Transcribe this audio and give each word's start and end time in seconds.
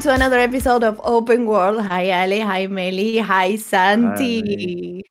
welcome 0.00 0.18
to 0.18 0.24
another 0.24 0.38
episode 0.38 0.82
of 0.82 0.98
Open 1.04 1.44
World. 1.44 1.82
Hi, 1.82 2.22
Ali. 2.22 2.40
Hi, 2.40 2.66
Meli. 2.66 3.18
Hi, 3.18 3.56
Santi. 3.56 5.02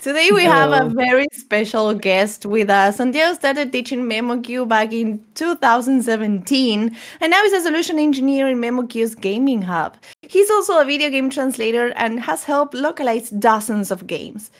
Today 0.00 0.30
we 0.32 0.44
have 0.44 0.72
a 0.72 0.88
very 0.88 1.26
special 1.30 1.92
guest 1.92 2.46
with 2.46 2.70
us. 2.70 2.96
Santiago 2.96 3.34
started 3.34 3.70
teaching 3.70 4.04
MemoQ 4.04 4.66
back 4.66 4.94
in 4.94 5.22
2017, 5.34 6.96
and 7.20 7.30
now 7.30 7.42
he's 7.42 7.52
a 7.52 7.60
solution 7.60 7.98
engineer 7.98 8.48
in 8.48 8.56
MemoQ's 8.56 9.14
gaming 9.14 9.60
hub. 9.60 9.98
He's 10.22 10.50
also 10.50 10.80
a 10.80 10.86
video 10.86 11.10
game 11.10 11.28
translator 11.28 11.92
and 11.96 12.18
has 12.20 12.42
helped 12.42 12.72
localize 12.72 13.28
dozens 13.28 13.90
of 13.90 14.06
games. 14.06 14.50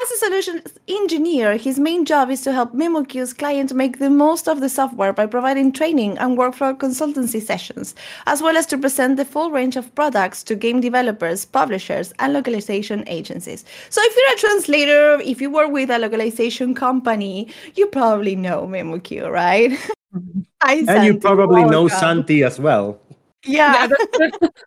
As 0.00 0.10
a 0.12 0.16
solutions 0.18 0.78
engineer, 0.86 1.56
his 1.56 1.80
main 1.80 2.04
job 2.04 2.30
is 2.30 2.42
to 2.42 2.52
help 2.52 2.72
MemoQ's 2.72 3.32
client 3.32 3.74
make 3.74 3.98
the 3.98 4.10
most 4.10 4.46
of 4.46 4.60
the 4.60 4.68
software 4.68 5.12
by 5.12 5.26
providing 5.26 5.72
training 5.72 6.16
and 6.18 6.38
workflow 6.38 6.76
consultancy 6.76 7.42
sessions, 7.42 7.96
as 8.26 8.40
well 8.40 8.56
as 8.56 8.64
to 8.66 8.78
present 8.78 9.16
the 9.16 9.24
full 9.24 9.50
range 9.50 9.74
of 9.74 9.92
products 9.96 10.44
to 10.44 10.54
game 10.54 10.80
developers, 10.80 11.44
publishers, 11.44 12.12
and 12.20 12.32
localization 12.32 13.02
agencies. 13.08 13.64
So 13.88 14.00
if 14.04 14.16
you're 14.16 14.34
a 14.34 14.38
translator, 14.38 15.20
if 15.20 15.40
you 15.40 15.50
work 15.50 15.72
with 15.72 15.90
a 15.90 15.98
localization 15.98 16.76
company, 16.76 17.48
you 17.74 17.86
probably 17.86 18.36
know 18.36 18.68
MemoQ, 18.68 19.28
right? 19.28 19.72
Hi, 20.62 20.74
and 20.74 20.86
Santi, 20.86 21.06
you 21.06 21.18
probably 21.18 21.62
welcome. 21.62 21.72
know 21.72 21.88
Santi 21.88 22.44
as 22.44 22.60
well. 22.60 23.00
Yeah. 23.44 23.88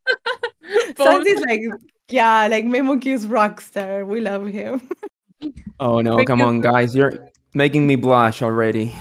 Santi's 0.98 1.41
like, 1.41 1.62
yeah, 2.09 2.48
like 2.48 2.66
MemoQ's 2.66 3.27
rockstar. 3.27 4.05
We 4.05 4.20
love 4.20 4.48
him. 4.48 4.82
Oh 5.81 5.99
no, 5.99 6.16
Thank 6.16 6.27
come 6.27 6.40
you. 6.41 6.45
on, 6.45 6.62
guys. 6.62 6.95
You're 6.95 7.27
making 7.55 7.87
me 7.87 7.96
blush 7.96 8.43
already. 8.43 8.93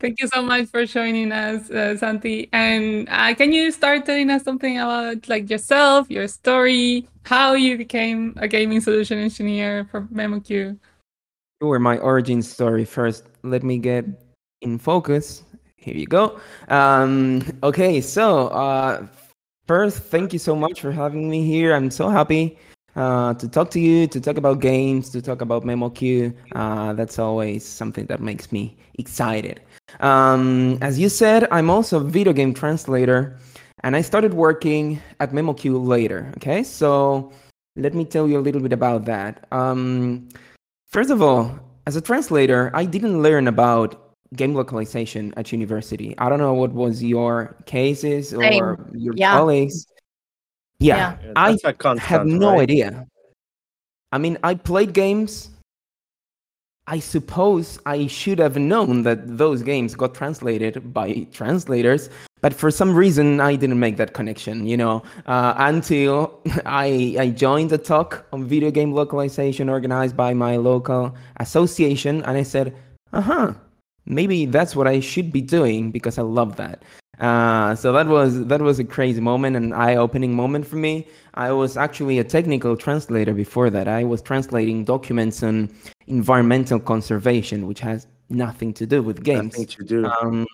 Thank 0.00 0.20
you 0.20 0.26
so 0.32 0.40
much 0.40 0.68
for 0.68 0.86
joining 0.86 1.32
us, 1.32 1.70
uh, 1.70 1.98
Santi. 1.98 2.48
And 2.54 3.06
uh, 3.10 3.34
can 3.34 3.52
you 3.52 3.70
start 3.70 4.06
telling 4.06 4.30
us 4.30 4.42
something 4.42 4.78
about 4.78 5.28
like 5.28 5.50
yourself, 5.50 6.10
your 6.10 6.26
story, 6.26 7.06
how 7.26 7.52
you 7.52 7.76
became 7.76 8.32
a 8.38 8.48
gaming 8.48 8.80
solution 8.80 9.18
engineer 9.18 9.86
for 9.90 10.08
MemoQ? 10.08 10.78
Sure, 11.60 11.78
my 11.78 11.98
origin 11.98 12.40
story 12.40 12.86
first. 12.86 13.24
Let 13.42 13.62
me 13.62 13.76
get 13.76 14.06
in 14.62 14.78
focus. 14.78 15.44
Here 15.76 15.94
you 15.94 16.06
go. 16.06 16.40
Um, 16.68 17.44
okay, 17.62 18.00
so 18.00 18.48
uh, 18.48 19.06
first, 19.66 19.98
thank 20.04 20.32
you 20.32 20.38
so 20.38 20.56
much 20.56 20.80
for 20.80 20.90
having 20.90 21.28
me 21.28 21.44
here. 21.44 21.74
I'm 21.74 21.90
so 21.90 22.08
happy 22.08 22.58
uh, 22.96 23.34
to 23.34 23.48
talk 23.48 23.70
to 23.70 23.80
you, 23.80 24.06
to 24.08 24.20
talk 24.20 24.36
about 24.36 24.60
games, 24.60 25.10
to 25.10 25.22
talk 25.22 25.40
about 25.40 25.64
MemoQ. 25.64 26.34
Uh, 26.52 26.92
that's 26.94 27.18
always 27.18 27.64
something 27.64 28.06
that 28.06 28.20
makes 28.20 28.50
me 28.50 28.76
excited. 28.98 29.60
Um, 30.00 30.78
as 30.80 30.98
you 30.98 31.08
said, 31.08 31.46
I'm 31.50 31.70
also 31.70 32.00
a 32.00 32.04
video 32.04 32.32
game 32.32 32.54
translator, 32.54 33.38
and 33.84 33.94
I 33.94 34.00
started 34.00 34.34
working 34.34 35.00
at 35.20 35.32
MemoQ 35.32 35.86
later. 35.86 36.32
Okay, 36.38 36.62
so 36.62 37.32
let 37.76 37.94
me 37.94 38.04
tell 38.04 38.26
you 38.26 38.38
a 38.38 38.44
little 38.44 38.60
bit 38.60 38.72
about 38.72 39.04
that. 39.04 39.46
Um, 39.52 40.28
first 40.88 41.10
of 41.10 41.22
all, 41.22 41.58
as 41.86 41.96
a 41.96 42.00
translator, 42.00 42.70
I 42.74 42.84
didn't 42.84 43.22
learn 43.22 43.46
about 43.46 44.14
game 44.34 44.54
localization 44.54 45.32
at 45.36 45.52
university. 45.52 46.16
I 46.18 46.28
don't 46.28 46.38
know 46.38 46.54
what 46.54 46.72
was 46.72 47.02
your 47.02 47.56
cases 47.66 48.34
or 48.34 48.42
Same. 48.42 48.90
your 48.94 49.14
yeah. 49.14 49.32
colleagues. 49.32 49.86
Yeah, 50.78 51.16
yeah. 51.22 51.32
I 51.36 51.56
have 51.98 52.26
no 52.26 52.52
right? 52.52 52.60
idea. 52.60 53.06
I 54.12 54.18
mean, 54.18 54.38
I 54.42 54.54
played 54.54 54.92
games. 54.92 55.50
I 56.86 57.00
suppose 57.00 57.80
I 57.84 58.06
should 58.06 58.38
have 58.38 58.56
known 58.56 59.02
that 59.02 59.38
those 59.38 59.62
games 59.62 59.96
got 59.96 60.14
translated 60.14 60.94
by 60.94 61.26
translators, 61.32 62.08
but 62.40 62.54
for 62.54 62.70
some 62.70 62.94
reason 62.94 63.40
I 63.40 63.56
didn't 63.56 63.80
make 63.80 63.96
that 63.96 64.12
connection. 64.14 64.66
You 64.68 64.76
know, 64.76 65.02
uh, 65.26 65.54
until 65.56 66.40
I 66.66 67.16
I 67.18 67.30
joined 67.30 67.72
a 67.72 67.78
talk 67.78 68.26
on 68.32 68.44
video 68.44 68.70
game 68.70 68.92
localization 68.92 69.68
organized 69.68 70.16
by 70.16 70.32
my 70.34 70.56
local 70.56 71.16
association, 71.40 72.22
and 72.22 72.36
I 72.36 72.44
said, 72.44 72.76
"Uh 73.12 73.20
huh, 73.20 73.54
maybe 74.04 74.46
that's 74.46 74.76
what 74.76 74.86
I 74.86 75.00
should 75.00 75.32
be 75.32 75.40
doing 75.40 75.90
because 75.90 76.18
I 76.18 76.22
love 76.22 76.54
that." 76.56 76.84
Uh, 77.20 77.74
so 77.74 77.92
that 77.92 78.06
was 78.06 78.44
that 78.46 78.60
was 78.60 78.78
a 78.78 78.84
crazy 78.84 79.20
moment, 79.20 79.56
an 79.56 79.72
eye-opening 79.72 80.34
moment 80.34 80.66
for 80.66 80.76
me. 80.76 81.06
I 81.34 81.50
was 81.52 81.76
actually 81.76 82.18
a 82.18 82.24
technical 82.24 82.76
translator 82.76 83.32
before 83.32 83.70
that. 83.70 83.88
I 83.88 84.04
was 84.04 84.20
translating 84.20 84.84
documents 84.84 85.42
on 85.42 85.70
environmental 86.06 86.78
conservation, 86.78 87.66
which 87.66 87.80
has 87.80 88.06
nothing 88.28 88.74
to 88.74 88.86
do 88.86 89.02
with 89.02 89.22
games. 89.22 89.54
Nothing 89.54 89.66
to 89.66 89.84
do. 89.84 90.06
Um, 90.06 90.46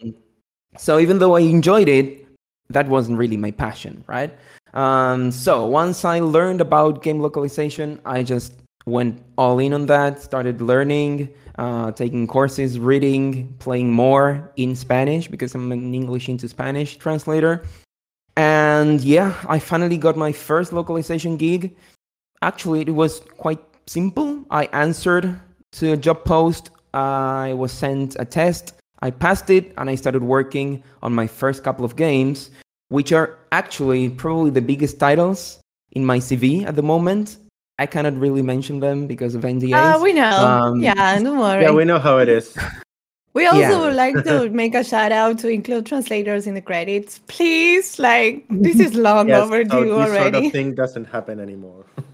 so 0.77 0.99
even 0.99 1.19
though 1.19 1.37
I 1.37 1.41
enjoyed 1.41 1.89
it, 1.89 2.27
that 2.71 2.89
wasn't 2.89 3.19
really 3.19 3.37
my 3.37 3.51
passion, 3.51 4.05
right? 4.07 4.33
Um, 4.75 5.31
so 5.31 5.67
once 5.67 6.05
I 6.05 6.21
learned 6.21 6.61
about 6.61 7.03
game 7.03 7.21
localization, 7.21 8.01
I 8.07 8.23
just 8.23 8.55
went 8.87 9.23
all 9.37 9.59
in 9.59 9.73
on 9.75 9.87
that. 9.87 10.21
Started 10.23 10.61
learning 10.61 11.29
uh, 11.63 11.93
taking 11.93 12.27
courses, 12.27 12.81
reading, 12.81 13.55
playing 13.61 13.93
more 13.93 14.51
in 14.57 14.75
Spanish 14.75 15.29
because 15.29 15.55
I'm 15.55 15.71
an 15.71 15.95
English 15.95 16.29
into 16.29 16.49
Spanish 16.49 16.97
translator. 16.97 17.63
And 18.37 19.01
yeah, 19.01 19.35
I 19.49 19.61
finally 19.61 19.97
got 19.97 20.17
my 20.17 20.33
first 20.33 20.73
localization 20.73 21.37
gig. 21.37 21.77
Actually, 22.41 22.81
it 22.81 22.91
was 22.91 23.21
quite 23.39 23.61
simple. 23.87 24.45
I 24.51 24.65
answered 24.73 25.39
to 25.79 25.93
a 25.93 25.97
job 25.97 26.25
post, 26.25 26.71
I 26.95 27.53
was 27.53 27.71
sent 27.71 28.17
a 28.19 28.25
test, 28.25 28.75
I 29.01 29.13
passed 29.13 29.49
it, 29.49 29.73
and 29.79 29.89
I 29.89 29.95
started 29.95 30.25
working 30.25 30.83
on 31.01 31.15
my 31.15 31.29
first 31.29 31.63
couple 31.63 31.85
of 31.85 31.95
games, 31.95 32.51
which 32.89 33.13
are 33.13 33.39
actually 33.53 34.11
probably 34.11 34.51
the 34.51 34.63
biggest 34.63 34.99
titles 34.99 35.61
in 35.93 36.05
my 36.05 36.19
CV 36.19 36.67
at 36.67 36.75
the 36.75 36.83
moment. 36.83 37.37
I 37.83 37.87
cannot 37.87 38.17
really 38.17 38.43
mention 38.43 38.79
them 38.79 39.09
because 39.09 39.35
of 39.35 39.43
NDAs. 39.43 39.97
Uh, 39.97 39.99
we 40.01 40.13
know. 40.13 40.31
Um, 40.31 40.81
yeah, 40.81 41.19
don't 41.19 41.37
worry. 41.37 41.63
Yeah, 41.63 41.73
we 41.73 41.85
know 41.85 41.99
how 41.99 42.19
it 42.19 42.29
is. 42.29 42.57
We 43.35 43.47
also 43.47 43.59
yeah. 43.59 43.81
would 43.81 43.95
like 43.95 44.23
to 44.25 44.51
make 44.63 44.77
a 44.77 44.85
shout 44.85 45.11
out 45.11 45.41
to 45.41 45.49
include 45.49 45.87
translators 45.87 46.47
in 46.47 46.55
the 46.55 46.61
credits, 46.61 47.19
please. 47.27 47.99
Like 47.99 48.45
this 48.51 48.79
is 48.79 48.95
long 48.95 49.29
yes, 49.29 49.43
overdue 49.43 49.71
so 49.71 49.83
this 49.83 49.93
already. 49.93 50.33
Sort 50.33 50.47
of 50.47 50.53
thing 50.53 50.75
doesn't 50.77 51.07
happen 51.07 51.41
anymore. 51.41 51.85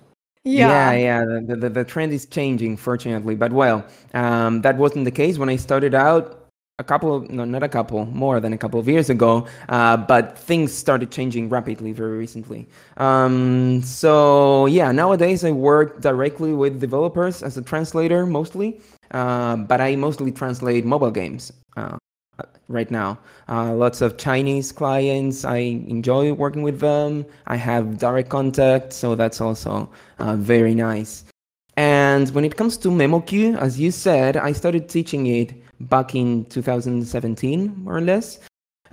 Yeah, 0.45 0.93
yeah, 0.93 1.25
yeah. 1.27 1.41
The, 1.47 1.57
the, 1.57 1.69
the 1.69 1.85
trend 1.85 2.11
is 2.15 2.25
changing, 2.25 2.79
fortunately. 2.79 3.35
But 3.35 3.53
well, 3.53 3.85
um, 4.15 4.63
that 4.63 4.79
wasn't 4.79 5.05
the 5.05 5.11
case 5.11 5.37
when 5.37 5.51
I 5.51 5.57
started 5.57 5.95
out 5.95 6.48
a 6.81 6.85
couple 6.85 7.21
no 7.29 7.45
not 7.45 7.65
a 7.65 7.69
couple 7.69 8.07
more 8.07 8.39
than 8.39 8.53
a 8.53 8.59
couple 8.59 8.79
of 8.79 8.89
years 8.89 9.11
ago 9.11 9.45
uh, 9.69 9.97
but 9.97 10.39
things 10.39 10.73
started 10.73 11.11
changing 11.11 11.49
rapidly 11.49 11.91
very 11.91 12.17
recently. 12.17 12.69
Um, 12.99 13.83
so 13.83 14.67
yeah 14.67 14.93
nowadays 14.93 15.45
i 15.45 15.51
work 15.51 16.01
directly 16.01 16.53
with 16.53 16.81
developers 16.81 17.43
as 17.43 17.57
a 17.57 17.63
translator 17.63 18.27
mostly 18.27 18.81
uh, 19.11 19.57
but 19.57 19.81
i 19.81 19.97
mostly 19.97 20.31
translate 20.31 20.85
mobile 20.85 21.11
games 21.11 21.53
uh, 21.77 21.99
right 22.69 22.91
now. 22.93 23.19
Uh, 23.49 23.75
lots 23.75 24.01
of 24.01 24.17
chinese 24.17 24.71
clients 24.71 25.45
i 25.45 25.59
enjoy 25.97 26.33
working 26.33 26.63
with 26.63 26.79
them. 26.79 27.27
I 27.49 27.57
have 27.57 27.99
direct 27.99 28.29
contact 28.29 28.93
so 28.93 29.17
that's 29.17 29.41
also 29.41 29.91
uh, 30.21 30.37
very 30.37 30.77
nice. 30.77 31.25
And 31.77 32.29
when 32.31 32.45
it 32.45 32.57
comes 32.57 32.77
to 32.79 32.89
MemoQ, 32.89 33.57
as 33.57 33.79
you 33.79 33.93
said, 33.93 34.37
I 34.37 34.51
started 34.51 34.89
teaching 34.89 35.29
it 35.29 35.55
back 35.81 36.15
in 36.15 36.45
2017, 36.47 37.85
more 37.85 37.97
or 37.97 38.01
less. 38.01 38.39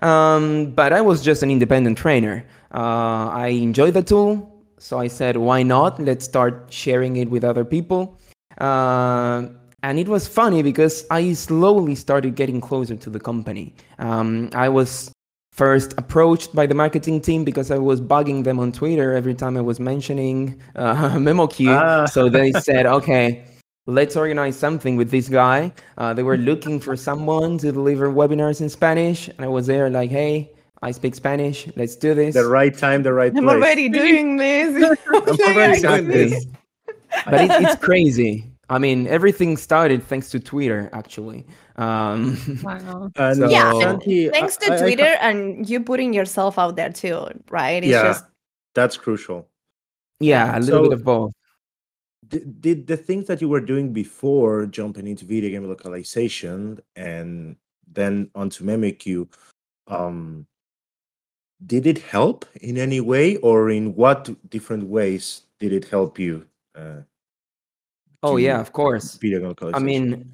Um, 0.02 0.72
but 0.72 0.94
I 0.94 1.02
was 1.02 1.22
just 1.24 1.44
an 1.44 1.52
independent 1.52 1.98
trainer. 1.98 2.46
Uh, 2.74 3.30
I 3.30 3.48
enjoyed 3.48 3.94
the 3.94 4.04
tool, 4.04 4.52
so 4.78 5.00
I 5.00 5.08
said, 5.08 5.38
why 5.38 5.64
not? 5.64 6.00
Let's 6.00 6.26
start 6.26 6.68
sharing 6.70 7.18
it 7.18 7.30
with 7.30 7.44
other 7.44 7.64
people. 7.64 8.20
Uh, 8.58 9.48
and 9.84 10.00
it 10.00 10.08
was 10.08 10.28
funny 10.28 10.64
because 10.64 11.06
I 11.12 11.34
slowly 11.34 11.96
started 11.96 12.36
getting 12.36 12.60
closer 12.60 12.96
to 12.96 13.10
the 13.10 13.20
company. 13.20 13.74
Um, 14.00 14.50
I 14.54 14.68
was 14.68 15.12
first 15.52 15.94
approached 15.98 16.54
by 16.54 16.66
the 16.66 16.74
marketing 16.74 17.22
team 17.22 17.46
because 17.46 17.72
I 17.72 17.78
was 17.78 18.02
bugging 18.02 18.44
them 18.44 18.60
on 18.60 18.74
Twitter 18.74 19.14
every 19.14 19.34
time 19.34 19.56
I 19.56 19.62
was 19.62 19.80
mentioning 19.80 20.62
uh, 20.76 21.12
MemoQ. 21.16 21.70
Ah. 21.70 22.06
So 22.08 22.30
they 22.30 22.52
said, 22.54 22.86
okay, 22.86 23.46
let's 23.88 24.16
organize 24.16 24.58
something 24.58 24.96
with 24.96 25.12
this 25.12 25.30
guy. 25.30 25.72
Uh, 25.98 26.14
they 26.14 26.24
were 26.24 26.38
looking 26.38 26.80
for 26.80 26.96
someone 26.96 27.58
to 27.60 27.72
deliver 27.72 28.12
webinars 28.12 28.62
in 28.62 28.70
Spanish, 28.70 29.28
and 29.28 29.42
I 29.42 29.48
was 29.48 29.68
there 29.68 29.90
like, 29.90 30.10
hey, 30.10 30.52
I 30.82 30.92
speak 30.92 31.16
Spanish. 31.16 31.68
Let's 31.76 31.96
do 31.96 32.14
this. 32.14 32.36
The 32.36 32.46
right 32.46 32.76
time, 32.76 33.04
the 33.04 33.14
right 33.14 33.32
I'm 33.36 33.44
place. 33.44 33.56
I'm 33.56 33.62
already 33.62 33.90
doing 33.90 34.38
this. 34.38 34.98
I'm 35.08 35.40
already 35.40 35.82
doing 35.82 36.08
this. 36.08 36.46
But 37.26 37.34
it, 37.36 37.52
it's 37.64 37.76
crazy. 37.76 38.52
I 38.70 38.80
mean, 38.80 39.08
everything 39.08 39.58
started 39.58 40.04
thanks 40.04 40.30
to 40.32 40.40
Twitter, 40.40 40.90
actually. 40.92 41.46
Um, 41.78 42.38
wow. 42.64 43.12
so, 43.34 43.48
yeah, 43.48 43.98
thanks 44.32 44.58
to 44.58 44.74
I, 44.74 44.78
Twitter 44.78 45.04
I, 45.04 45.28
I, 45.28 45.30
and 45.30 45.70
you 45.70 45.80
putting 45.82 46.14
yourself 46.14 46.58
out 46.58 46.76
there 46.76 46.92
too, 46.92 47.28
right? 47.50 47.84
It's 47.84 47.92
yeah, 47.92 48.04
just... 48.04 48.26
that's 48.74 48.98
crucial. 48.98 49.48
Yeah, 50.20 50.58
a 50.58 50.60
little 50.60 50.86
so, 50.86 50.90
bit 50.90 50.94
of 50.94 51.04
both 51.04 51.34
did 52.28 52.88
the 52.88 52.98
things 52.98 53.28
that 53.28 53.42
you 53.42 53.50
were 53.50 53.62
doing 53.62 53.94
before 53.94 54.66
jumping 54.66 55.08
into 55.08 55.26
video 55.26 55.50
game 55.50 55.68
localization 55.68 56.80
and 56.96 57.56
then 57.92 58.30
onto 58.36 58.64
MemoQ, 58.64 59.28
um, 59.88 60.46
did 61.66 61.88
it 61.88 62.00
help 62.00 62.46
in 62.62 62.78
any 62.78 63.00
way, 63.00 63.38
or 63.38 63.70
in 63.70 63.96
what 63.96 64.30
different 64.50 64.88
ways 64.88 65.44
did 65.60 65.72
it 65.72 65.86
help 65.86 66.20
you? 66.20 66.46
Uh, 66.76 67.02
Oh 68.24 68.38
yeah, 68.38 68.60
of 68.60 68.72
course. 68.72 69.16
video 69.16 69.40
I 69.44 69.48
localization? 69.50 69.76
I 69.76 69.86
mean, 69.86 70.34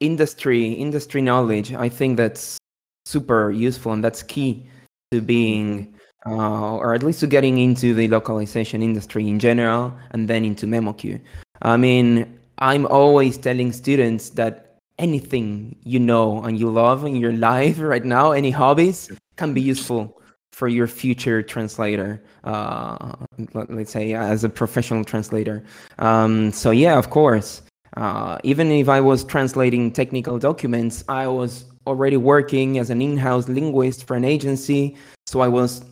industry 0.00 0.72
industry 0.72 1.22
knowledge. 1.22 1.72
I 1.72 1.88
think 1.88 2.16
that's 2.16 2.58
super 3.06 3.50
useful 3.50 3.92
and 3.92 4.02
that's 4.02 4.22
key 4.22 4.66
to 5.12 5.20
being, 5.20 5.94
uh, 6.26 6.76
or 6.76 6.94
at 6.94 7.02
least 7.02 7.20
to 7.20 7.26
getting 7.26 7.58
into 7.58 7.94
the 7.94 8.08
localization 8.08 8.82
industry 8.82 9.28
in 9.28 9.38
general, 9.38 9.92
and 10.10 10.28
then 10.28 10.44
into 10.44 10.66
MemoQ. 10.66 11.20
I 11.62 11.76
mean, 11.76 12.38
I'm 12.58 12.86
always 12.86 13.38
telling 13.38 13.72
students 13.72 14.30
that 14.30 14.76
anything 14.98 15.76
you 15.84 16.00
know 16.00 16.42
and 16.42 16.58
you 16.58 16.70
love 16.70 17.04
in 17.04 17.16
your 17.16 17.32
life 17.50 17.78
right 17.78 18.04
now, 18.04 18.32
any 18.32 18.50
hobbies, 18.50 19.10
can 19.36 19.54
be 19.54 19.60
useful 19.60 20.20
for 20.52 20.66
your 20.66 20.88
future 20.88 21.40
translator. 21.40 22.20
Uh, 22.42 23.14
let- 23.54 23.70
let's 23.72 23.92
say 23.92 24.14
as 24.14 24.42
a 24.42 24.48
professional 24.48 25.04
translator. 25.04 25.62
Um, 25.98 26.52
so 26.52 26.72
yeah, 26.72 26.98
of 26.98 27.10
course. 27.10 27.62
Uh, 27.96 28.38
even 28.42 28.70
if 28.70 28.88
I 28.88 29.00
was 29.00 29.24
translating 29.24 29.90
technical 29.92 30.38
documents, 30.38 31.04
I 31.08 31.26
was 31.26 31.64
already 31.86 32.16
working 32.16 32.78
as 32.78 32.90
an 32.90 33.00
in-house 33.00 33.48
linguist 33.48 34.04
for 34.06 34.14
an 34.14 34.24
agency. 34.24 34.96
So 35.26 35.40
I 35.40 35.48
was 35.48 35.82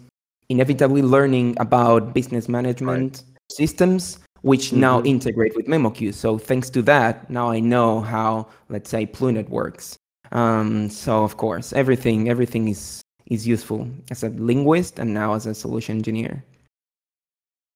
inevitably 0.49 1.03
learning 1.03 1.57
about 1.59 2.15
business 2.15 2.49
management 2.49 3.25
systems, 3.51 4.19
which 4.43 4.73
now 4.73 5.01
Mhm. 5.01 5.07
integrate 5.07 5.57
with 5.57 5.67
MemoQ. 5.67 6.13
So 6.15 6.39
thanks 6.39 6.71
to 6.71 6.83
that, 6.83 7.29
now 7.31 7.51
I 7.51 7.61
know 7.61 8.01
how, 8.01 8.47
let's 8.69 8.91
say, 8.91 9.07
Plunet 9.07 9.49
works. 9.49 9.97
Um, 10.33 10.91
so 10.91 11.23
of 11.23 11.37
course, 11.37 11.73
everything 11.73 12.29
everything 12.29 12.69
is 12.69 13.03
is 13.27 13.47
useful 13.47 13.89
as 14.11 14.23
a 14.23 14.29
linguist 14.29 14.99
and 15.01 15.13
now 15.13 15.35
as 15.35 15.47
a 15.47 15.55
solution 15.55 15.97
engineer. 15.97 16.45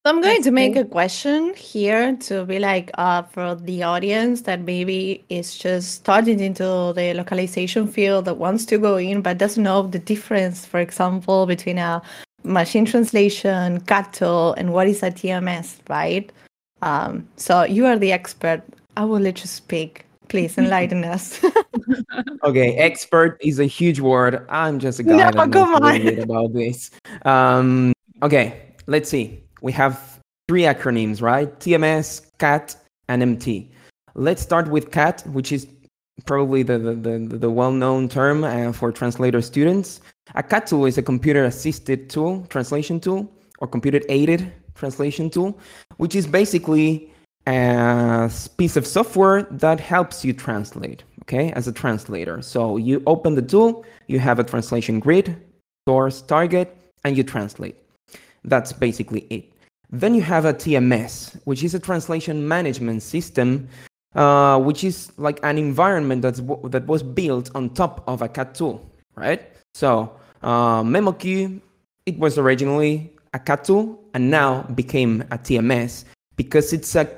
So 0.03 0.11
I'm 0.11 0.21
going 0.21 0.41
to 0.41 0.51
make 0.51 0.75
a 0.75 0.83
question 0.83 1.53
here 1.53 2.15
to 2.21 2.43
be 2.45 2.57
like 2.57 2.89
uh, 2.97 3.21
for 3.21 3.53
the 3.53 3.83
audience 3.83 4.41
that 4.43 4.61
maybe 4.61 5.23
is 5.29 5.55
just 5.55 5.93
starting 5.93 6.39
into 6.39 6.91
the 6.95 7.13
localization 7.13 7.85
field 7.85 8.25
that 8.25 8.37
wants 8.37 8.65
to 8.65 8.79
go 8.79 8.97
in 8.97 9.21
but 9.21 9.37
doesn't 9.37 9.61
know 9.61 9.83
the 9.83 9.99
difference, 9.99 10.65
for 10.65 10.79
example, 10.79 11.45
between 11.45 11.77
a 11.77 12.01
machine 12.43 12.85
translation, 12.85 13.81
CAT 13.81 14.13
tool, 14.13 14.53
and 14.53 14.73
what 14.73 14.87
is 14.87 15.03
a 15.03 15.11
TMS, 15.11 15.77
right? 15.89 16.31
Um, 16.81 17.27
so 17.37 17.63
you 17.63 17.85
are 17.85 17.97
the 17.97 18.11
expert. 18.11 18.63
I 18.97 19.05
will 19.05 19.19
let 19.19 19.39
you 19.39 19.47
speak. 19.47 20.05
Please 20.27 20.57
enlighten 20.57 21.03
us. 21.03 21.39
Okay, 22.43 22.73
expert 22.77 23.37
is 23.41 23.59
a 23.59 23.65
huge 23.65 23.99
word. 23.99 24.45
I'm 24.49 24.79
just 24.79 24.99
a 24.99 25.03
guy 25.03 25.11
No, 25.11 25.17
that 25.17 25.35
knows 25.35 25.53
come 25.53 25.75
a 25.75 25.79
little 25.79 26.07
on. 26.07 26.15
bit 26.15 26.19
about 26.19 26.53
this. 26.53 26.89
Um, 27.23 27.93
okay, 28.23 28.59
let's 28.87 29.09
see. 29.09 29.43
We 29.61 29.71
have 29.73 30.19
three 30.47 30.63
acronyms, 30.63 31.21
right? 31.21 31.47
TMS, 31.59 32.25
CAT, 32.39 32.75
and 33.09 33.21
MT. 33.21 33.71
Let's 34.15 34.41
start 34.41 34.69
with 34.69 34.89
CAT, 34.91 35.21
which 35.27 35.51
is 35.51 35.67
probably 36.25 36.63
the, 36.63 36.79
the, 36.79 36.95
the, 36.95 37.37
the 37.37 37.49
well-known 37.51 38.09
term 38.09 38.43
uh, 38.43 38.71
for 38.71 38.91
translator 38.91 39.41
students. 39.41 40.01
A 40.35 40.43
CAT 40.43 40.67
tool 40.67 40.85
is 40.85 40.97
a 40.97 41.01
computer-assisted 41.01 42.09
tool, 42.09 42.45
translation 42.49 42.99
tool, 42.99 43.29
or 43.59 43.67
computer-aided 43.67 44.51
translation 44.75 45.29
tool, 45.29 45.59
which 45.97 46.15
is 46.15 46.25
basically 46.25 47.11
a 47.47 48.31
piece 48.57 48.77
of 48.77 48.87
software 48.87 49.43
that 49.43 49.79
helps 49.79 50.23
you 50.23 50.33
translate, 50.33 51.03
okay, 51.23 51.51
as 51.53 51.67
a 51.67 51.71
translator. 51.71 52.41
So 52.41 52.77
you 52.77 53.03
open 53.05 53.35
the 53.35 53.41
tool, 53.41 53.85
you 54.07 54.19
have 54.19 54.39
a 54.39 54.43
translation 54.43 54.99
grid, 54.99 55.35
source, 55.87 56.21
target, 56.21 56.75
and 57.03 57.17
you 57.17 57.23
translate. 57.23 57.75
That's 58.43 58.71
basically 58.71 59.21
it. 59.29 59.51
Then 59.89 60.15
you 60.15 60.21
have 60.21 60.45
a 60.45 60.53
TMS, 60.53 61.39
which 61.43 61.63
is 61.63 61.73
a 61.75 61.79
translation 61.79 62.47
management 62.47 63.03
system, 63.03 63.67
uh, 64.15 64.59
which 64.59 64.83
is 64.83 65.11
like 65.17 65.39
an 65.43 65.57
environment 65.57 66.21
that's 66.21 66.39
w- 66.39 66.69
that 66.69 66.87
was 66.87 67.03
built 67.03 67.51
on 67.55 67.69
top 67.71 68.03
of 68.07 68.21
a 68.21 68.29
CAT 68.29 68.55
tool, 68.55 68.89
right? 69.15 69.41
So 69.73 70.11
uh, 70.43 70.83
MemoQ, 70.83 71.61
it 72.05 72.17
was 72.17 72.37
originally 72.37 73.11
a 73.33 73.57
tool 73.57 74.03
and 74.13 74.29
now 74.29 74.63
became 74.75 75.21
a 75.31 75.37
TMS 75.37 76.05
because 76.35 76.73
it's 76.73 76.95
a 76.95 77.09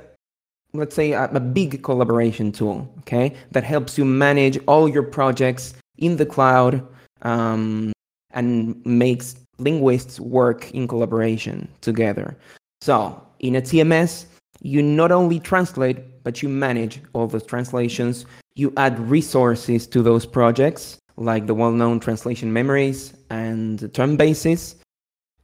let's 0.72 0.94
say 0.94 1.12
a, 1.12 1.24
a 1.26 1.40
big 1.40 1.82
collaboration 1.82 2.50
tool 2.52 2.88
okay 2.98 3.34
that 3.52 3.64
helps 3.64 3.96
you 3.96 4.04
manage 4.04 4.58
all 4.66 4.88
your 4.88 5.02
projects 5.02 5.74
in 5.98 6.16
the 6.16 6.26
cloud 6.26 6.86
um, 7.22 7.92
and 8.30 8.84
makes 8.84 9.36
linguists 9.58 10.18
work 10.18 10.70
in 10.72 10.88
collaboration 10.88 11.68
together. 11.80 12.36
So 12.80 13.20
in 13.40 13.56
a 13.56 13.62
tms 13.62 14.26
you 14.62 14.82
not 14.82 15.10
only 15.10 15.40
translate 15.40 16.22
but 16.24 16.42
you 16.42 16.48
manage 16.48 17.00
all 17.12 17.26
those 17.26 17.44
translations. 17.44 18.24
You 18.56 18.72
add 18.76 18.98
resources 18.98 19.86
to 19.88 20.02
those 20.02 20.24
projects 20.26 20.98
like 21.16 21.46
the 21.46 21.54
well-known 21.54 22.00
translation 22.00 22.52
memories 22.52 23.14
and 23.30 23.92
term 23.94 24.16
bases 24.16 24.76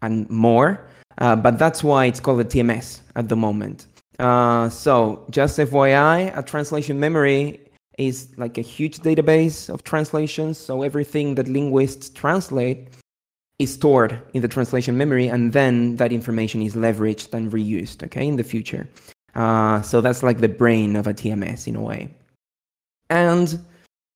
and 0.02 0.28
more 0.30 0.86
uh, 1.18 1.36
but 1.36 1.58
that's 1.58 1.84
why 1.84 2.06
it's 2.06 2.20
called 2.20 2.40
a 2.40 2.44
tms 2.44 3.00
at 3.16 3.28
the 3.28 3.36
moment 3.36 3.86
uh, 4.20 4.68
so 4.68 5.24
just 5.30 5.58
FYI, 5.58 6.36
a 6.36 6.42
translation 6.42 7.00
memory 7.00 7.58
is 7.96 8.28
like 8.36 8.58
a 8.58 8.60
huge 8.60 8.98
database 8.98 9.70
of 9.72 9.82
translations. 9.82 10.58
So 10.58 10.82
everything 10.82 11.34
that 11.36 11.48
linguists 11.48 12.10
translate 12.10 12.88
is 13.58 13.72
stored 13.72 14.20
in 14.34 14.42
the 14.42 14.48
translation 14.48 14.96
memory, 14.98 15.28
and 15.28 15.54
then 15.54 15.96
that 15.96 16.12
information 16.12 16.60
is 16.60 16.74
leveraged 16.74 17.32
and 17.32 17.50
reused. 17.50 18.02
Okay, 18.02 18.26
in 18.26 18.36
the 18.36 18.44
future. 18.44 18.86
Uh, 19.34 19.80
so 19.80 20.02
that's 20.02 20.22
like 20.22 20.40
the 20.40 20.48
brain 20.48 20.96
of 20.96 21.06
a 21.06 21.14
TMS 21.14 21.66
in 21.66 21.76
a 21.76 21.80
way. 21.80 22.14
And 23.08 23.64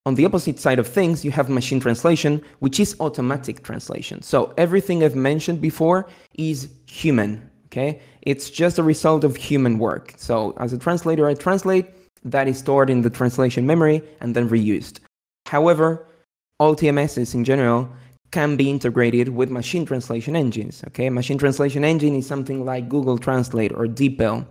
on 0.06 0.14
the 0.14 0.24
opposite 0.24 0.58
side 0.58 0.78
of 0.78 0.86
things, 0.86 1.24
you 1.24 1.30
have 1.30 1.48
machine 1.48 1.80
translation, 1.80 2.42
which 2.58 2.78
is 2.78 2.94
automatic 3.00 3.62
translation. 3.62 4.20
So 4.22 4.52
everything 4.58 5.02
I've 5.02 5.16
mentioned 5.16 5.60
before 5.60 6.06
is 6.34 6.68
human. 6.86 7.50
Okay, 7.66 8.00
it's 8.22 8.50
just 8.50 8.78
a 8.78 8.82
result 8.82 9.24
of 9.24 9.34
human 9.34 9.78
work. 9.78 10.14
So 10.16 10.54
as 10.58 10.72
a 10.72 10.78
translator, 10.78 11.26
I 11.26 11.34
translate, 11.34 11.86
that 12.24 12.46
is 12.46 12.58
stored 12.58 12.88
in 12.88 13.02
the 13.02 13.10
translation 13.10 13.66
memory 13.66 14.02
and 14.20 14.36
then 14.36 14.48
reused. 14.48 15.00
However, 15.46 16.06
all 16.60 16.76
TMSs 16.76 17.34
in 17.34 17.44
general 17.44 17.88
can 18.30 18.56
be 18.56 18.70
integrated 18.70 19.28
with 19.28 19.50
machine 19.50 19.84
translation 19.86 20.36
engines. 20.36 20.84
Okay, 20.88 21.10
machine 21.10 21.38
translation 21.38 21.84
engine 21.84 22.14
is 22.14 22.26
something 22.26 22.64
like 22.64 22.88
Google 22.88 23.18
Translate 23.18 23.72
or 23.72 23.86
DeepL. 23.86 24.46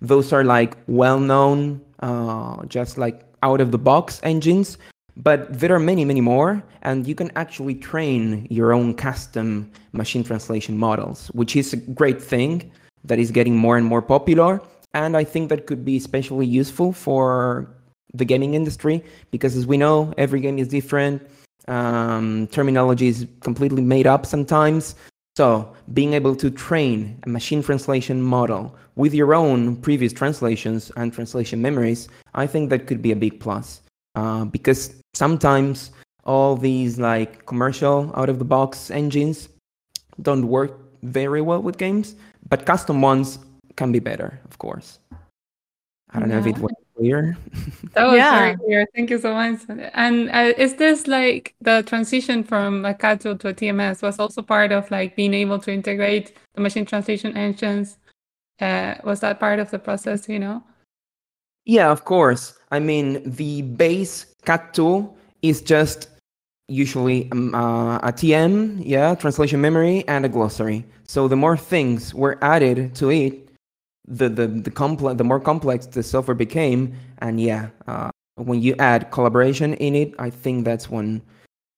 Those 0.00 0.32
are 0.32 0.44
like 0.44 0.76
well-known, 0.86 1.80
uh, 2.00 2.64
just 2.66 2.98
like 2.98 3.22
out-of-the-box 3.42 4.20
engines. 4.22 4.78
But 5.16 5.60
there 5.60 5.74
are 5.74 5.78
many, 5.78 6.04
many 6.04 6.20
more, 6.20 6.62
and 6.82 7.06
you 7.06 7.14
can 7.14 7.30
actually 7.36 7.74
train 7.74 8.46
your 8.50 8.72
own 8.72 8.94
custom 8.94 9.70
machine 9.92 10.24
translation 10.24 10.78
models, 10.78 11.28
which 11.28 11.54
is 11.54 11.72
a 11.72 11.76
great 11.76 12.22
thing 12.22 12.70
that 13.04 13.18
is 13.18 13.30
getting 13.30 13.56
more 13.56 13.76
and 13.76 13.86
more 13.86 14.00
popular. 14.00 14.60
And 14.94 15.16
I 15.16 15.24
think 15.24 15.48
that 15.50 15.66
could 15.66 15.84
be 15.84 15.96
especially 15.96 16.46
useful 16.46 16.92
for 16.92 17.68
the 18.14 18.24
gaming 18.24 18.54
industry 18.54 19.04
because, 19.30 19.56
as 19.56 19.66
we 19.66 19.76
know, 19.76 20.12
every 20.16 20.40
game 20.40 20.58
is 20.58 20.68
different. 20.68 21.22
Um, 21.68 22.46
terminology 22.48 23.08
is 23.08 23.26
completely 23.40 23.82
made 23.82 24.06
up 24.06 24.26
sometimes. 24.26 24.94
So, 25.36 25.72
being 25.94 26.12
able 26.12 26.36
to 26.36 26.50
train 26.50 27.18
a 27.22 27.28
machine 27.28 27.62
translation 27.62 28.20
model 28.20 28.74
with 28.96 29.14
your 29.14 29.34
own 29.34 29.76
previous 29.76 30.12
translations 30.12 30.92
and 30.96 31.12
translation 31.12 31.62
memories, 31.62 32.08
I 32.34 32.46
think 32.46 32.68
that 32.68 32.86
could 32.86 33.00
be 33.00 33.12
a 33.12 33.16
big 33.16 33.40
plus. 33.40 33.80
Uh, 34.14 34.44
because 34.44 34.94
sometimes 35.14 35.90
all 36.24 36.56
these 36.56 36.98
like 36.98 37.44
commercial 37.46 38.12
out 38.14 38.28
of 38.28 38.38
the 38.38 38.44
box 38.44 38.90
engines 38.90 39.48
don't 40.20 40.46
work 40.48 40.78
very 41.02 41.40
well 41.40 41.62
with 41.62 41.78
games, 41.78 42.14
but 42.48 42.66
custom 42.66 43.00
ones 43.00 43.38
can 43.76 43.90
be 43.90 43.98
better, 43.98 44.38
of 44.44 44.58
course. 44.58 44.98
I 46.10 46.20
don't 46.20 46.28
know 46.28 46.38
if 46.38 46.46
it 46.46 46.58
was 46.58 46.72
clear. 46.96 47.36
That 47.94 48.06
was 48.06 48.16
Yeah. 48.16 48.38
very 48.38 48.56
clear. 48.56 48.86
Thank 48.94 49.10
you 49.10 49.18
so 49.18 49.32
much. 49.34 49.60
And 49.94 50.30
uh, 50.30 50.52
is 50.56 50.74
this 50.76 51.06
like 51.06 51.54
the 51.60 51.82
transition 51.82 52.44
from 52.44 52.84
a 52.84 52.94
CAT 52.94 53.20
tool 53.22 53.36
to 53.38 53.48
a 53.48 53.54
TMS 53.54 54.02
was 54.02 54.18
also 54.18 54.42
part 54.42 54.72
of 54.72 54.90
like 54.90 55.16
being 55.16 55.34
able 55.34 55.58
to 55.60 55.72
integrate 55.72 56.34
the 56.54 56.60
machine 56.60 56.84
translation 56.84 57.36
engines? 57.36 57.98
Uh, 58.60 58.94
was 59.04 59.20
that 59.20 59.40
part 59.40 59.58
of 59.58 59.70
the 59.70 59.78
process? 59.78 60.28
You 60.28 60.38
know. 60.38 60.62
Yeah, 61.64 61.90
of 61.90 62.04
course. 62.04 62.58
I 62.70 62.80
mean, 62.80 63.22
the 63.24 63.62
base 63.62 64.26
CAT 64.44 64.74
tool 64.74 65.16
is 65.42 65.62
just 65.62 66.08
usually 66.68 67.30
um, 67.32 67.54
uh, 67.54 67.98
a 67.98 68.12
TM, 68.12 68.82
yeah, 68.84 69.14
translation 69.14 69.60
memory, 69.60 70.04
and 70.08 70.24
a 70.24 70.28
glossary. 70.28 70.84
So 71.06 71.28
the 71.28 71.36
more 71.36 71.56
things 71.56 72.14
were 72.14 72.38
added 72.42 72.94
to 72.96 73.10
it, 73.10 73.48
the 74.08 74.28
the 74.28 74.46
the 74.48 75.14
the 75.14 75.24
more 75.24 75.38
complex 75.40 75.86
the 75.86 76.02
software 76.02 76.34
became. 76.34 76.94
And 77.18 77.40
yeah, 77.40 77.68
uh, 77.86 78.10
when 78.36 78.60
you 78.62 78.74
add 78.78 79.10
collaboration 79.10 79.74
in 79.74 79.94
it, 79.94 80.14
I 80.18 80.30
think 80.30 80.64
that's 80.64 80.90
when 80.90 81.22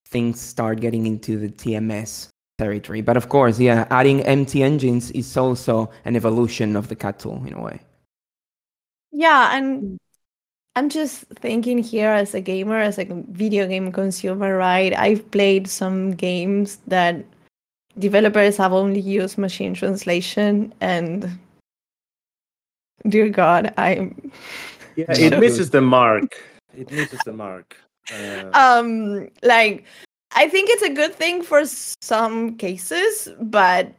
things 0.08 0.40
start 0.40 0.80
getting 0.80 1.06
into 1.06 1.38
the 1.38 1.48
TMS 1.48 2.28
territory. 2.58 3.02
But 3.02 3.16
of 3.16 3.28
course, 3.28 3.58
yeah, 3.58 3.86
adding 3.90 4.22
MT 4.22 4.62
engines 4.62 5.10
is 5.10 5.36
also 5.36 5.90
an 6.04 6.16
evolution 6.16 6.76
of 6.76 6.88
the 6.88 6.96
cat 6.96 7.18
tool 7.18 7.42
in 7.46 7.52
a 7.54 7.60
way. 7.60 7.80
Yeah, 9.14 9.56
and 9.56 9.96
I'm 10.74 10.88
just 10.88 11.24
thinking 11.38 11.78
here 11.78 12.10
as 12.10 12.34
a 12.34 12.40
gamer, 12.40 12.78
as 12.78 12.98
a 12.98 13.06
video 13.30 13.68
game 13.68 13.92
consumer, 13.92 14.56
right? 14.56 14.92
I've 14.92 15.30
played 15.30 15.68
some 15.68 16.10
games 16.10 16.78
that 16.88 17.24
developers 17.98 18.56
have 18.56 18.72
only 18.72 19.00
used 19.00 19.38
machine 19.38 19.74
translation 19.74 20.72
and 20.80 21.38
dear 23.08 23.28
god 23.28 23.72
i'm 23.76 24.32
yeah 24.96 25.06
it 25.10 25.38
misses 25.38 25.70
the 25.70 25.80
mark. 25.80 26.34
It 26.76 26.90
misses 26.90 27.20
the 27.24 27.32
mark. 27.32 27.76
Uh... 28.12 28.50
um 28.52 29.28
like 29.42 29.84
i 30.34 30.48
think 30.48 30.70
it's 30.70 30.82
a 30.82 30.92
good 30.92 31.14
thing 31.14 31.42
for 31.42 31.62
some 31.64 32.56
cases 32.56 33.28
but 33.40 33.92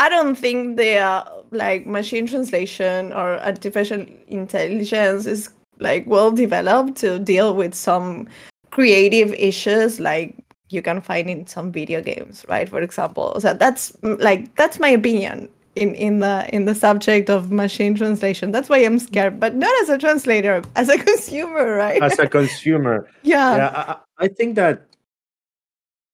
i 0.00 0.08
don't 0.08 0.36
think 0.36 0.76
the 0.76 0.96
uh, 0.96 1.24
like 1.50 1.86
machine 1.86 2.26
translation 2.26 3.12
or 3.12 3.38
artificial 3.40 4.04
intelligence 4.28 5.26
is 5.26 5.50
like 5.78 6.04
well 6.06 6.30
developed 6.30 6.96
to 6.96 7.18
deal 7.18 7.54
with 7.54 7.74
some 7.74 8.28
creative 8.70 9.32
issues 9.34 9.98
like 9.98 10.36
you 10.70 10.82
can 10.82 11.00
find 11.00 11.28
in 11.28 11.46
some 11.46 11.72
video 11.72 12.00
games, 12.00 12.44
right? 12.48 12.68
For 12.68 12.80
example, 12.80 13.40
so 13.40 13.54
that's 13.54 13.92
like 14.02 14.54
that's 14.54 14.78
my 14.78 14.88
opinion 14.88 15.48
in 15.74 15.94
in 15.94 16.20
the 16.20 16.48
in 16.52 16.64
the 16.64 16.74
subject 16.74 17.28
of 17.28 17.50
machine 17.50 17.94
translation. 17.94 18.52
That's 18.52 18.68
why 18.68 18.78
I'm 18.78 18.98
scared, 18.98 19.40
but 19.40 19.54
not 19.54 19.72
as 19.82 19.88
a 19.88 19.98
translator, 19.98 20.62
as 20.76 20.88
a 20.88 20.98
consumer, 21.04 21.74
right? 21.74 22.02
As 22.02 22.18
a 22.18 22.28
consumer, 22.28 23.08
yeah. 23.22 23.56
Yeah, 23.56 23.94
I, 24.18 24.24
I 24.24 24.28
think 24.28 24.54
that 24.56 24.86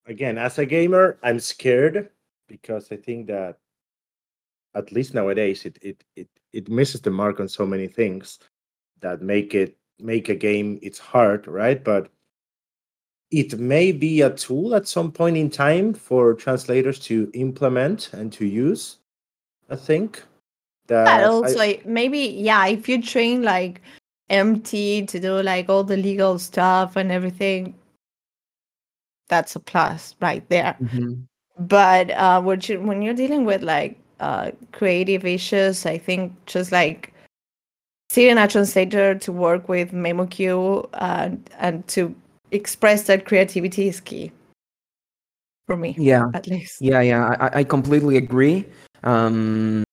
again, 0.07 0.39
as 0.39 0.59
a 0.59 0.67
gamer, 0.67 1.19
I'm 1.23 1.39
scared 1.39 2.09
because 2.49 2.91
I 2.91 2.97
think 2.97 3.27
that 3.27 3.59
at 4.77 4.93
least 4.93 5.15
nowadays 5.15 5.65
it 5.65 5.79
it 5.83 6.05
it 6.15 6.29
it 6.53 6.69
misses 6.69 7.01
the 7.01 7.11
mark 7.11 7.41
on 7.41 7.49
so 7.49 7.67
many 7.67 7.89
things 7.89 8.39
that 9.01 9.23
make 9.23 9.55
it 9.55 9.77
make 9.99 10.29
a 10.29 10.35
game 10.35 10.79
it's 10.83 10.99
hard, 10.99 11.47
right? 11.47 11.83
But 11.83 12.11
it 13.31 13.59
may 13.59 13.93
be 13.93 14.21
a 14.21 14.31
tool 14.31 14.75
at 14.75 14.87
some 14.87 15.11
point 15.11 15.37
in 15.37 15.51
time 15.51 15.95
for 15.95 16.35
translators 16.35 16.99
to 17.01 17.31
implement 17.35 18.13
and 18.13 18.33
to 18.35 18.47
use. 18.47 18.99
I 19.69 19.77
think 19.77 20.23
that 20.87 21.05
but 21.05 21.25
also 21.25 21.59
I, 21.59 21.83
maybe 21.85 22.19
yeah, 22.19 22.67
if 22.67 22.89
you 22.89 23.03
train 23.03 23.43
like 23.43 23.81
MT 24.31 25.07
to 25.07 25.19
do 25.19 25.43
like 25.43 25.69
all 25.69 25.83
the 25.83 25.97
legal 25.97 26.39
stuff 26.39 26.97
and 26.97 27.11
everything, 27.11 27.75
that's 29.29 29.57
a 29.57 29.61
plus 29.61 30.15
right 30.21 30.49
there. 30.49 30.77
Mm-hmm. 30.81 31.23
But 31.59 32.11
uh, 32.11 32.43
when 32.43 32.61
you, 32.63 32.81
when 32.81 33.03
you're 33.03 33.15
dealing 33.15 33.45
with 33.45 33.63
like 33.63 33.99
uh, 34.21 34.51
creative 34.73 35.25
issues, 35.25 35.87
I 35.87 35.99
think 35.99 36.33
just 36.47 36.73
like 36.73 37.13
seeing 38.11 38.39
a 38.39 38.49
translator 38.49 39.15
to 39.15 39.33
work 39.33 39.69
with 39.69 39.93
MemoQ 39.93 40.89
uh, 40.95 41.31
and 41.59 41.87
to 41.89 42.15
express 42.51 43.05
that 43.05 43.27
creativity 43.27 43.89
is 43.89 44.01
key 44.01 44.33
for 45.67 45.77
me. 45.77 45.95
Yeah, 45.99 46.27
at 46.35 46.47
least. 46.47 46.81
Yeah, 46.81 47.01
yeah, 47.01 47.37
I, 47.41 47.61
I 47.61 47.65
completely 47.65 48.17
agree. 48.17 48.65
Um, 49.05 49.85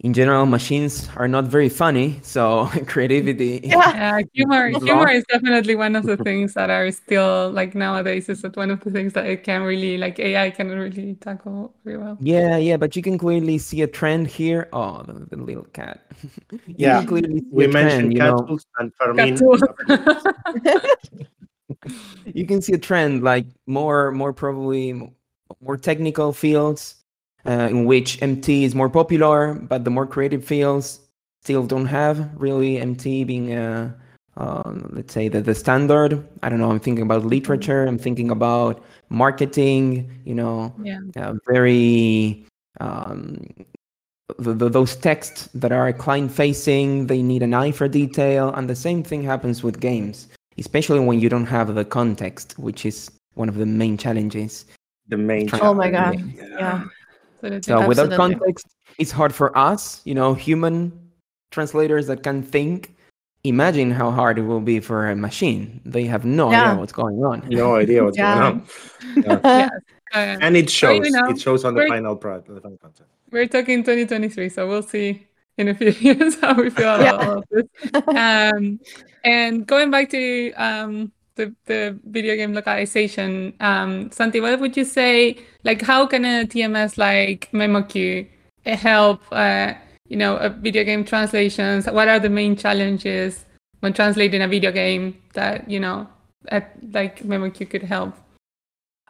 in 0.00 0.12
general, 0.12 0.44
machines 0.44 1.08
are 1.16 1.26
not 1.26 1.46
very 1.46 1.70
funny, 1.70 2.20
so 2.22 2.66
creativity. 2.86 3.60
Yeah, 3.64 4.20
yeah 4.20 4.20
humor. 4.34 4.68
humor 4.68 5.10
is 5.10 5.24
definitely 5.24 5.74
one 5.74 5.96
of 5.96 6.04
the 6.04 6.16
things 6.28 6.54
that 6.54 6.70
are 6.70 6.90
still 6.90 7.50
like 7.50 7.74
nowadays. 7.74 8.28
Is 8.28 8.42
that 8.42 8.56
one 8.56 8.70
of 8.70 8.80
the 8.80 8.90
things 8.90 9.14
that 9.14 9.26
it 9.26 9.42
can 9.42 9.62
really 9.62 9.96
like 9.96 10.18
AI 10.18 10.50
can 10.50 10.68
really 10.68 11.14
tackle 11.14 11.74
very 11.84 11.96
well. 11.96 12.18
Yeah, 12.20 12.58
yeah, 12.58 12.76
but 12.76 12.94
you 12.94 13.02
can 13.02 13.16
clearly 13.16 13.58
see 13.58 13.82
a 13.82 13.86
trend 13.86 14.26
here. 14.26 14.68
Oh, 14.72 15.02
the, 15.02 15.26
the 15.34 15.36
little 15.36 15.64
cat. 15.72 16.06
yeah, 16.66 17.04
we 17.50 17.66
mentioned 17.66 18.16
cat 18.16 18.36
tools 18.46 18.66
and 18.78 18.92
Fermin 18.94 19.36
you 22.26 22.46
can 22.46 22.62
see 22.62 22.72
a 22.72 22.78
trend 22.78 23.22
like 23.22 23.46
more 23.66 24.12
more 24.12 24.32
probably 24.32 24.92
more 25.60 25.76
technical 25.76 26.32
fields 26.32 27.02
uh, 27.46 27.68
in 27.70 27.84
which 27.84 28.20
mt 28.22 28.48
is 28.48 28.74
more 28.74 28.88
popular 28.88 29.54
but 29.54 29.84
the 29.84 29.90
more 29.90 30.06
creative 30.06 30.44
fields 30.44 31.00
still 31.42 31.66
don't 31.66 31.86
have 31.86 32.30
really 32.36 32.78
mt 32.78 33.26
being 33.26 33.52
uh, 33.54 33.92
uh, 34.36 34.62
let's 34.90 35.14
say 35.14 35.28
the, 35.28 35.40
the 35.40 35.54
standard 35.54 36.26
i 36.42 36.48
don't 36.48 36.58
know 36.58 36.70
i'm 36.70 36.80
thinking 36.80 37.02
about 37.02 37.24
literature 37.24 37.86
i'm 37.86 37.98
thinking 37.98 38.30
about 38.30 38.82
marketing 39.08 40.10
you 40.24 40.34
know 40.34 40.74
yeah. 40.82 41.00
Uh, 41.16 41.34
very 41.48 42.44
um, 42.80 43.40
the, 44.38 44.52
the, 44.52 44.68
those 44.68 44.96
texts 44.96 45.48
that 45.54 45.72
are 45.72 45.92
client 45.92 46.30
facing 46.30 47.06
they 47.06 47.22
need 47.22 47.42
an 47.42 47.54
eye 47.54 47.70
for 47.70 47.88
detail 47.88 48.52
and 48.54 48.68
the 48.68 48.76
same 48.76 49.02
thing 49.02 49.22
happens 49.22 49.62
with 49.62 49.80
games 49.80 50.28
especially 50.58 51.00
when 51.00 51.20
you 51.20 51.28
don't 51.28 51.46
have 51.46 51.74
the 51.74 51.84
context, 51.84 52.58
which 52.58 52.86
is 52.86 53.10
one 53.34 53.48
of 53.48 53.56
the 53.56 53.66
main 53.66 53.96
challenges. 53.96 54.64
The 55.08 55.16
main. 55.16 55.48
Oh 55.54 55.74
my 55.74 55.90
god! 55.90 56.18
Yeah. 56.34 56.44
yeah. 56.58 56.84
So 57.62 57.86
without 57.86 58.10
context, 58.12 58.66
it's 58.98 59.10
hard 59.10 59.34
for 59.34 59.56
us, 59.56 60.00
you 60.04 60.14
know, 60.14 60.34
human 60.34 60.92
translators 61.50 62.06
that 62.06 62.22
can 62.22 62.42
think. 62.42 62.94
Imagine 63.44 63.92
how 63.92 64.10
hard 64.10 64.38
it 64.38 64.42
will 64.42 64.60
be 64.60 64.80
for 64.80 65.08
a 65.08 65.14
machine. 65.14 65.80
They 65.84 66.04
have 66.04 66.24
no 66.24 66.50
yeah. 66.50 66.64
idea 66.64 66.80
what's 66.80 66.92
going 66.92 67.22
on. 67.24 67.48
No 67.48 67.76
idea 67.76 68.02
what's 68.02 68.18
yeah. 68.18 68.38
going 68.40 68.66
on. 69.14 69.40
Yeah. 69.44 69.68
Uh, 70.12 70.38
and 70.40 70.56
it 70.56 70.68
shows. 70.68 71.06
you 71.06 71.12
know, 71.12 71.28
it 71.30 71.40
shows 71.40 71.64
on 71.64 71.74
the 71.74 71.86
final 71.86 72.16
product, 72.16 72.48
the 72.48 72.60
final 72.60 72.78
content. 72.78 73.08
We're 73.30 73.46
talking 73.46 73.84
2023, 73.84 74.48
so 74.48 74.66
we'll 74.66 74.82
see 74.82 75.26
in 75.58 75.68
a 75.68 75.74
few 75.74 75.90
years 76.00 76.40
how 76.40 76.54
we 76.54 76.70
feel 76.70 76.94
about 76.94 77.24
all 77.24 77.38
of 77.38 77.44
this. 77.50 77.66
Um, 78.08 78.80
and 79.24 79.66
going 79.66 79.90
back 79.90 80.10
to 80.10 80.52
um, 80.54 81.12
the, 81.36 81.54
the 81.66 81.98
video 82.06 82.34
game 82.34 82.52
localization, 82.52 83.54
um, 83.60 84.10
Santi, 84.10 84.40
what 84.40 84.58
would 84.58 84.76
you 84.76 84.84
say? 84.84 85.38
Like, 85.64 85.82
how 85.82 86.06
can 86.06 86.24
a 86.24 86.44
TMS 86.46 86.98
like 86.98 87.48
MemoQ 87.52 88.26
help, 88.64 89.22
uh, 89.30 89.74
you 90.08 90.16
know, 90.16 90.36
a 90.36 90.48
video 90.48 90.82
game 90.82 91.04
translations? 91.04 91.86
What 91.86 92.08
are 92.08 92.18
the 92.18 92.30
main 92.30 92.56
challenges 92.56 93.44
when 93.80 93.92
translating 93.92 94.42
a 94.42 94.48
video 94.48 94.72
game 94.72 95.16
that, 95.34 95.70
you 95.70 95.78
know, 95.78 96.08
at, 96.48 96.76
like 96.92 97.20
MemoQ 97.20 97.70
could 97.70 97.82
help? 97.82 98.14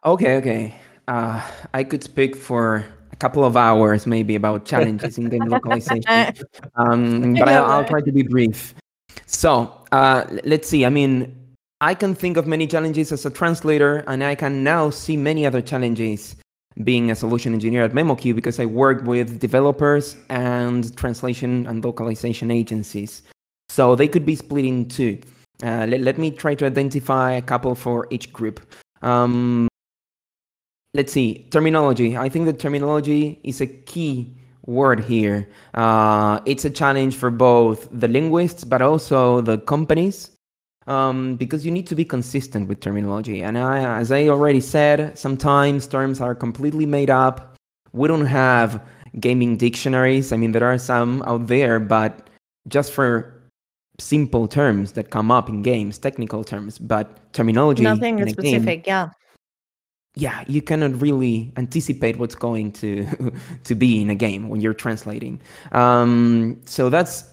Okay, 0.04 0.36
okay. 0.36 0.74
Uh, 1.08 1.40
I 1.72 1.84
could 1.84 2.02
speak 2.02 2.36
for 2.36 2.84
a 3.12 3.16
couple 3.16 3.44
of 3.44 3.56
hours 3.56 4.06
maybe 4.06 4.34
about 4.34 4.64
challenges 4.64 5.16
in 5.18 5.28
game 5.28 5.46
localization. 5.46 6.02
Um, 6.74 7.34
but 7.34 7.48
I'll, 7.48 7.64
I'll, 7.64 7.84
try 7.84 8.02
to 8.02 8.12
be 8.12 8.22
brief. 8.22 8.74
So 9.24 9.72
uh, 9.92 10.24
let's 10.44 10.68
see. 10.68 10.84
I 10.84 10.90
mean, 10.90 11.34
I 11.80 11.94
can 11.94 12.14
think 12.14 12.36
of 12.36 12.46
many 12.46 12.66
challenges 12.66 13.12
as 13.12 13.26
a 13.26 13.30
translator, 13.30 14.04
and 14.06 14.24
I 14.24 14.34
can 14.34 14.64
now 14.64 14.90
see 14.90 15.16
many 15.16 15.44
other 15.44 15.60
challenges 15.60 16.36
being 16.84 17.10
a 17.10 17.14
solution 17.14 17.52
engineer 17.54 17.84
at 17.84 17.92
MemoQ 17.92 18.34
because 18.34 18.58
I 18.60 18.66
work 18.66 19.04
with 19.04 19.40
developers 19.40 20.16
and 20.30 20.94
translation 20.96 21.66
and 21.66 21.84
localization 21.84 22.50
agencies. 22.50 23.22
So 23.68 23.94
they 23.94 24.08
could 24.08 24.24
be 24.24 24.36
split 24.36 24.64
in 24.64 24.88
two. 24.88 25.20
Uh, 25.62 25.86
let, 25.88 26.00
let, 26.00 26.18
me 26.18 26.30
try 26.30 26.54
to 26.54 26.66
identify 26.66 27.32
a 27.32 27.42
couple 27.42 27.74
for 27.74 28.06
each 28.10 28.32
group. 28.32 28.60
Um, 29.02 29.68
let's 30.96 31.12
see 31.12 31.46
terminology 31.50 32.16
i 32.16 32.26
think 32.26 32.46
that 32.46 32.58
terminology 32.58 33.38
is 33.44 33.60
a 33.60 33.66
key 33.66 34.34
word 34.64 34.98
here 35.04 35.46
uh, 35.74 36.40
it's 36.46 36.64
a 36.64 36.70
challenge 36.70 37.14
for 37.14 37.30
both 37.30 37.86
the 37.92 38.08
linguists 38.08 38.64
but 38.64 38.80
also 38.80 39.42
the 39.42 39.58
companies 39.58 40.30
um, 40.86 41.36
because 41.36 41.64
you 41.64 41.72
need 41.72 41.86
to 41.88 41.94
be 41.94 42.04
consistent 42.04 42.68
with 42.68 42.80
terminology. 42.80 43.42
And 43.42 43.58
I, 43.58 43.98
as 43.98 44.12
i 44.12 44.28
already 44.28 44.60
said 44.60 45.18
sometimes 45.18 45.86
terms 45.86 46.20
are 46.20 46.34
completely 46.34 46.86
made 46.86 47.10
up. 47.10 47.56
We 47.92 48.08
don't 48.08 48.26
have 48.26 48.82
gaming 49.20 49.56
dictionaries. 49.56 50.32
I 50.32 50.36
mean 50.36 50.52
there 50.52 50.64
are 50.64 50.78
some 50.78 51.22
out 51.22 51.46
there 51.46 51.80
but 51.80 52.28
just 52.68 52.92
for 52.92 53.32
simple 53.98 54.46
terms 54.46 54.92
that 54.92 55.10
come 55.10 55.30
up 55.30 55.48
in 55.48 55.62
games 55.62 55.96
technical 55.96 56.44
terms 56.44 56.78
but 56.78 57.32
terminology 57.32 57.82
nothing 57.82 58.18
specific 58.28 58.84
game, 58.84 58.92
yeah. 58.94 59.08
yeah, 60.16 60.44
you 60.46 60.60
cannot 60.60 61.00
really 61.00 61.50
anticipate 61.56 62.18
what's 62.18 62.34
going 62.34 62.72
to 62.72 63.06
to 63.64 63.74
be 63.74 64.02
in 64.02 64.10
a 64.10 64.14
game 64.14 64.50
when 64.50 64.60
you're 64.60 64.74
translating. 64.74 65.40
Um, 65.72 66.60
so 66.66 66.90
that's 66.90 67.24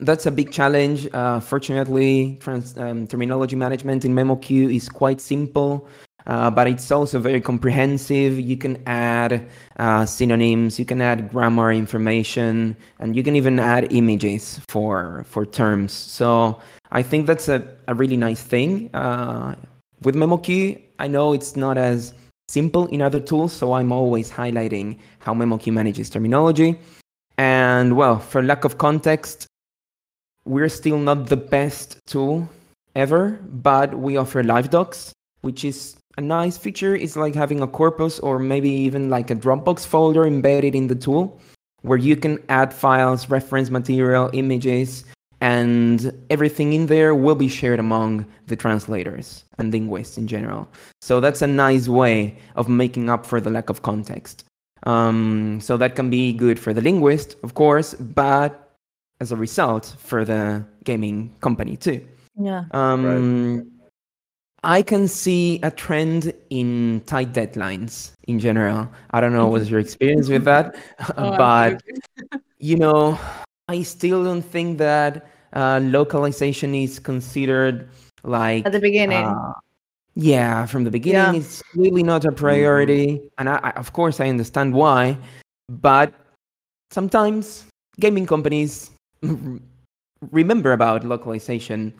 that's 0.00 0.26
a 0.26 0.30
big 0.30 0.50
challenge. 0.50 1.08
Uh, 1.12 1.40
fortunately, 1.40 2.38
trans, 2.40 2.76
um, 2.78 3.06
terminology 3.06 3.56
management 3.56 4.04
in 4.04 4.14
MemoQ 4.14 4.74
is 4.74 4.88
quite 4.88 5.20
simple, 5.20 5.88
uh, 6.26 6.50
but 6.50 6.66
it's 6.66 6.90
also 6.90 7.18
very 7.18 7.40
comprehensive. 7.40 8.38
You 8.38 8.56
can 8.56 8.82
add 8.86 9.48
uh, 9.78 10.06
synonyms, 10.06 10.78
you 10.78 10.84
can 10.84 11.00
add 11.00 11.30
grammar 11.30 11.72
information, 11.72 12.76
and 12.98 13.14
you 13.14 13.22
can 13.22 13.36
even 13.36 13.58
add 13.58 13.92
images 13.92 14.60
for 14.68 15.24
for 15.28 15.46
terms. 15.46 15.92
So 15.92 16.60
I 16.92 17.02
think 17.02 17.26
that's 17.26 17.48
a, 17.48 17.66
a 17.88 17.94
really 17.94 18.16
nice 18.16 18.42
thing. 18.42 18.90
Uh, 18.94 19.54
with 20.02 20.14
MemoQ, 20.14 20.80
I 20.98 21.08
know 21.08 21.32
it's 21.32 21.56
not 21.56 21.78
as 21.78 22.14
simple 22.48 22.86
in 22.86 23.00
other 23.00 23.20
tools, 23.20 23.52
so 23.52 23.72
I'm 23.72 23.90
always 23.90 24.30
highlighting 24.30 24.98
how 25.20 25.34
MemoQ 25.34 25.72
manages 25.72 26.10
terminology. 26.10 26.78
And 27.38 27.96
well, 27.96 28.18
for 28.18 28.42
lack 28.42 28.64
of 28.64 28.78
context, 28.78 29.46
we're 30.44 30.68
still 30.68 30.98
not 30.98 31.26
the 31.26 31.36
best 31.36 31.98
tool 32.06 32.48
ever, 32.94 33.38
but 33.42 33.94
we 33.98 34.16
offer 34.16 34.42
live 34.42 34.70
docs, 34.70 35.12
which 35.40 35.64
is 35.64 35.96
a 36.16 36.20
nice 36.20 36.56
feature. 36.56 36.94
It's 36.94 37.16
like 37.16 37.34
having 37.34 37.60
a 37.60 37.66
corpus 37.66 38.18
or 38.20 38.38
maybe 38.38 38.70
even 38.70 39.10
like 39.10 39.30
a 39.30 39.36
Dropbox 39.36 39.86
folder 39.86 40.26
embedded 40.26 40.74
in 40.74 40.86
the 40.86 40.94
tool 40.94 41.40
where 41.82 41.98
you 41.98 42.16
can 42.16 42.38
add 42.48 42.72
files, 42.72 43.28
reference 43.28 43.68
material, 43.68 44.30
images, 44.32 45.04
and 45.40 46.10
everything 46.30 46.72
in 46.72 46.86
there 46.86 47.14
will 47.14 47.34
be 47.34 47.48
shared 47.48 47.78
among 47.78 48.24
the 48.46 48.56
translators 48.56 49.44
and 49.58 49.70
linguists 49.70 50.16
in 50.16 50.26
general. 50.26 50.66
So 51.02 51.20
that's 51.20 51.42
a 51.42 51.46
nice 51.46 51.86
way 51.88 52.38
of 52.56 52.68
making 52.68 53.10
up 53.10 53.26
for 53.26 53.40
the 53.40 53.50
lack 53.50 53.68
of 53.68 53.82
context. 53.82 54.44
Um, 54.84 55.60
so 55.60 55.76
that 55.76 55.96
can 55.96 56.08
be 56.08 56.32
good 56.32 56.58
for 56.58 56.72
the 56.72 56.80
linguist, 56.80 57.36
of 57.42 57.52
course, 57.52 57.94
but 57.94 58.63
as 59.20 59.32
a 59.32 59.36
result, 59.36 59.94
for 59.98 60.24
the 60.24 60.64
gaming 60.84 61.34
company 61.40 61.76
too. 61.76 62.06
Yeah. 62.36 62.64
Um, 62.72 63.70
I 64.64 64.82
can 64.82 65.08
see 65.08 65.60
a 65.62 65.70
trend 65.70 66.32
in 66.50 67.02
tight 67.06 67.32
deadlines 67.32 68.12
in 68.26 68.38
general. 68.38 68.88
I 69.10 69.20
don't 69.20 69.32
know 69.32 69.48
what's 69.48 69.68
your 69.68 69.78
experience 69.80 70.28
with 70.28 70.44
that, 70.44 70.74
Oh, 71.18 71.36
but 71.36 71.82
you 72.58 72.76
know, 72.76 73.18
I 73.68 73.82
still 73.82 74.24
don't 74.24 74.42
think 74.42 74.78
that 74.78 75.26
uh, 75.52 75.80
localization 75.82 76.74
is 76.74 76.98
considered 76.98 77.90
like 78.24 78.64
At 78.66 78.72
the 78.72 78.80
beginning. 78.80 79.24
uh, 79.24 79.52
yeah, 80.14 80.64
from 80.66 80.84
the 80.84 80.90
beginning, 80.90 81.34
Yeah. 81.34 81.40
it's 81.40 81.62
really 81.74 82.02
not 82.02 82.24
a 82.24 82.32
priority, 82.32 83.20
and 83.38 83.48
I, 83.48 83.60
I, 83.62 83.70
of 83.72 83.92
course, 83.92 84.18
I 84.18 84.28
understand 84.28 84.72
why. 84.72 85.18
But 85.68 86.14
sometimes 86.90 87.66
gaming 88.00 88.24
companies 88.26 88.90
remember 90.30 90.72
about 90.72 91.04
localization 91.04 91.92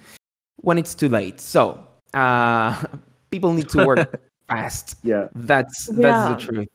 when 0.56 0.78
it's 0.78 0.94
too 0.94 1.08
late. 1.08 1.40
So 1.40 1.86
uh, 2.14 2.82
people 3.30 3.52
need 3.52 3.68
to 3.70 3.84
work 3.86 4.20
fast. 4.48 4.96
Yeah. 5.02 5.28
That's 5.34 5.86
that's 5.86 5.98
Yeah. 5.98 6.34
the 6.34 6.40
truth. 6.40 6.68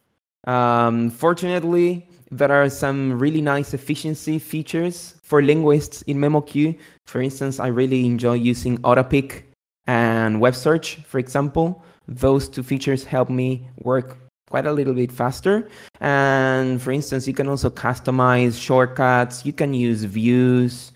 Um, 0.47 1.09
fortunately, 1.09 2.07
there 2.31 2.51
are 2.51 2.69
some 2.69 3.19
really 3.19 3.41
nice 3.41 3.73
efficiency 3.73 4.39
features 4.39 5.15
for 5.23 5.41
linguists 5.41 6.01
in 6.03 6.17
MemoQ. 6.17 6.77
For 7.07 7.21
instance, 7.21 7.59
I 7.59 7.67
really 7.67 8.05
enjoy 8.05 8.33
using 8.35 8.77
autopick 8.79 9.43
and 9.87 10.39
web 10.39 10.55
search, 10.55 10.97
for 11.05 11.19
example. 11.19 11.83
Those 12.07 12.49
two 12.49 12.63
features 12.63 13.03
help 13.03 13.29
me 13.29 13.67
work 13.83 14.17
quite 14.49 14.65
a 14.65 14.71
little 14.73 14.93
bit 14.93 15.11
faster. 15.11 15.69
And 16.01 16.81
for 16.81 16.91
instance, 16.91 17.27
you 17.27 17.33
can 17.33 17.47
also 17.47 17.69
customize 17.69 18.59
shortcuts. 18.59 19.45
You 19.45 19.53
can 19.53 19.73
use 19.73 20.03
views. 20.03 20.91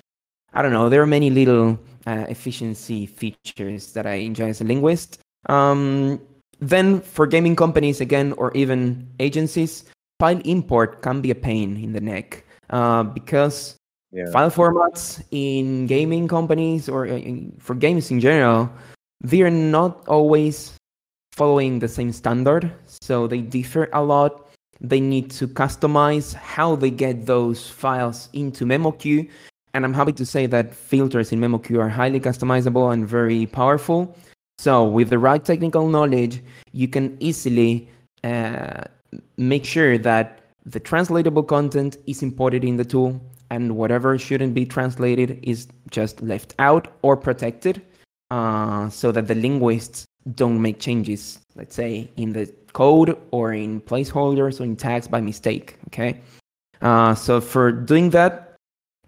I 0.54 0.62
don't 0.62 0.74
know. 0.74 0.90
There 0.90 1.02
are 1.02 1.08
many 1.08 1.30
little 1.30 1.80
uh, 2.06 2.26
efficiency 2.30 3.06
features 3.06 3.94
that 3.94 4.06
I 4.06 4.16
enjoy 4.26 4.50
as 4.50 4.62
a 4.62 4.64
linguist. 4.66 5.20
Um, 5.50 6.20
then 6.60 7.02
for 7.02 7.28
gaming 7.28 7.56
companies 7.56 8.02
again, 8.02 8.34
or 8.38 8.52
even 8.56 9.08
agencies, 9.20 9.84
file 10.20 10.40
import 10.46 11.02
can 11.02 11.22
be 11.22 11.32
a 11.32 11.36
pain 11.36 11.76
in 11.78 11.92
the 11.94 12.02
neck 12.02 12.46
uh, 12.70 13.04
because 13.04 13.76
Yeah. 14.14 14.30
file 14.30 14.54
formats 14.54 15.26
in 15.34 15.88
gaming 15.90 16.30
companies 16.30 16.86
or 16.88 17.10
uh, 17.10 17.18
in- 17.18 17.58
for 17.58 17.74
games 17.74 18.14
in 18.14 18.22
general, 18.22 18.70
they 19.26 19.42
are 19.42 19.50
not 19.50 20.06
always 20.08 20.78
following 21.36 21.80
the 21.80 21.88
same 21.88 22.12
standard, 22.12 22.72
so 22.86 23.26
they 23.28 23.42
differ 23.42 23.90
a 23.94 24.04
lot. 24.04 24.50
They 24.80 25.00
need 25.00 25.32
to 25.32 25.48
customize 25.48 26.34
how 26.34 26.76
they 26.76 26.92
get 26.92 27.26
those 27.26 27.68
files 27.68 28.30
into 28.34 28.66
MemoQ, 28.66 29.28
and 29.74 29.84
I'm 29.84 29.94
happy 29.94 30.14
to 30.14 30.26
say 30.26 30.46
that 30.48 30.76
filters 30.76 31.32
in 31.32 31.40
MemoQ 31.40 31.80
are 31.80 31.90
highly 31.90 32.20
customizable 32.20 32.94
and 32.94 33.08
very 33.08 33.48
powerful. 33.48 34.16
So, 34.60 34.86
with 34.86 35.10
the 35.10 35.18
right 35.18 35.44
technical 35.44 35.88
knowledge, 35.88 36.44
you 36.72 36.88
can 36.88 37.18
easily 37.20 37.90
uh, 38.24 38.84
make 39.38 39.66
sure 39.66 39.98
that 39.98 40.42
the 40.66 40.80
translatable 40.80 41.44
content 41.44 41.98
is 42.06 42.22
imported 42.22 42.64
in 42.64 42.78
the 42.78 42.86
tool 42.86 43.20
and 43.50 43.76
whatever 43.76 44.18
shouldn't 44.18 44.54
be 44.54 44.66
translated 44.66 45.40
is 45.42 45.68
just 45.90 46.22
left 46.22 46.54
out 46.60 46.88
or 47.02 47.18
protected 47.18 47.82
uh, 48.32 48.90
so 48.90 49.12
that 49.12 49.28
the 49.28 49.36
linguists 49.36 50.06
don't 50.36 50.62
make 50.62 50.80
changes, 50.80 51.40
let's 51.56 51.76
say, 51.76 52.10
in 52.18 52.34
the 52.34 52.52
code 52.74 53.18
or 53.32 53.54
in 53.54 53.82
placeholders 53.82 54.60
or 54.60 54.64
in 54.64 54.76
tags 54.76 55.08
by 55.08 55.22
mistake. 55.22 55.78
Okay. 55.88 56.22
Uh, 56.82 57.16
so, 57.16 57.40
for 57.40 57.72
doing 57.72 58.10
that, 58.12 58.56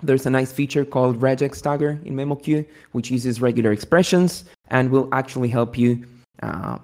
there's 0.04 0.26
a 0.26 0.30
nice 0.30 0.52
feature 0.52 0.86
called 0.86 1.20
regex 1.20 1.62
tagger 1.62 2.04
in 2.06 2.16
MemoQ, 2.16 2.66
which 2.92 3.10
uses 3.10 3.42
regular 3.42 3.72
expressions 3.72 4.46
and 4.70 4.90
will 4.90 5.10
actually 5.14 5.50
help 5.50 5.78
you 5.78 6.06
uh, 6.44 6.78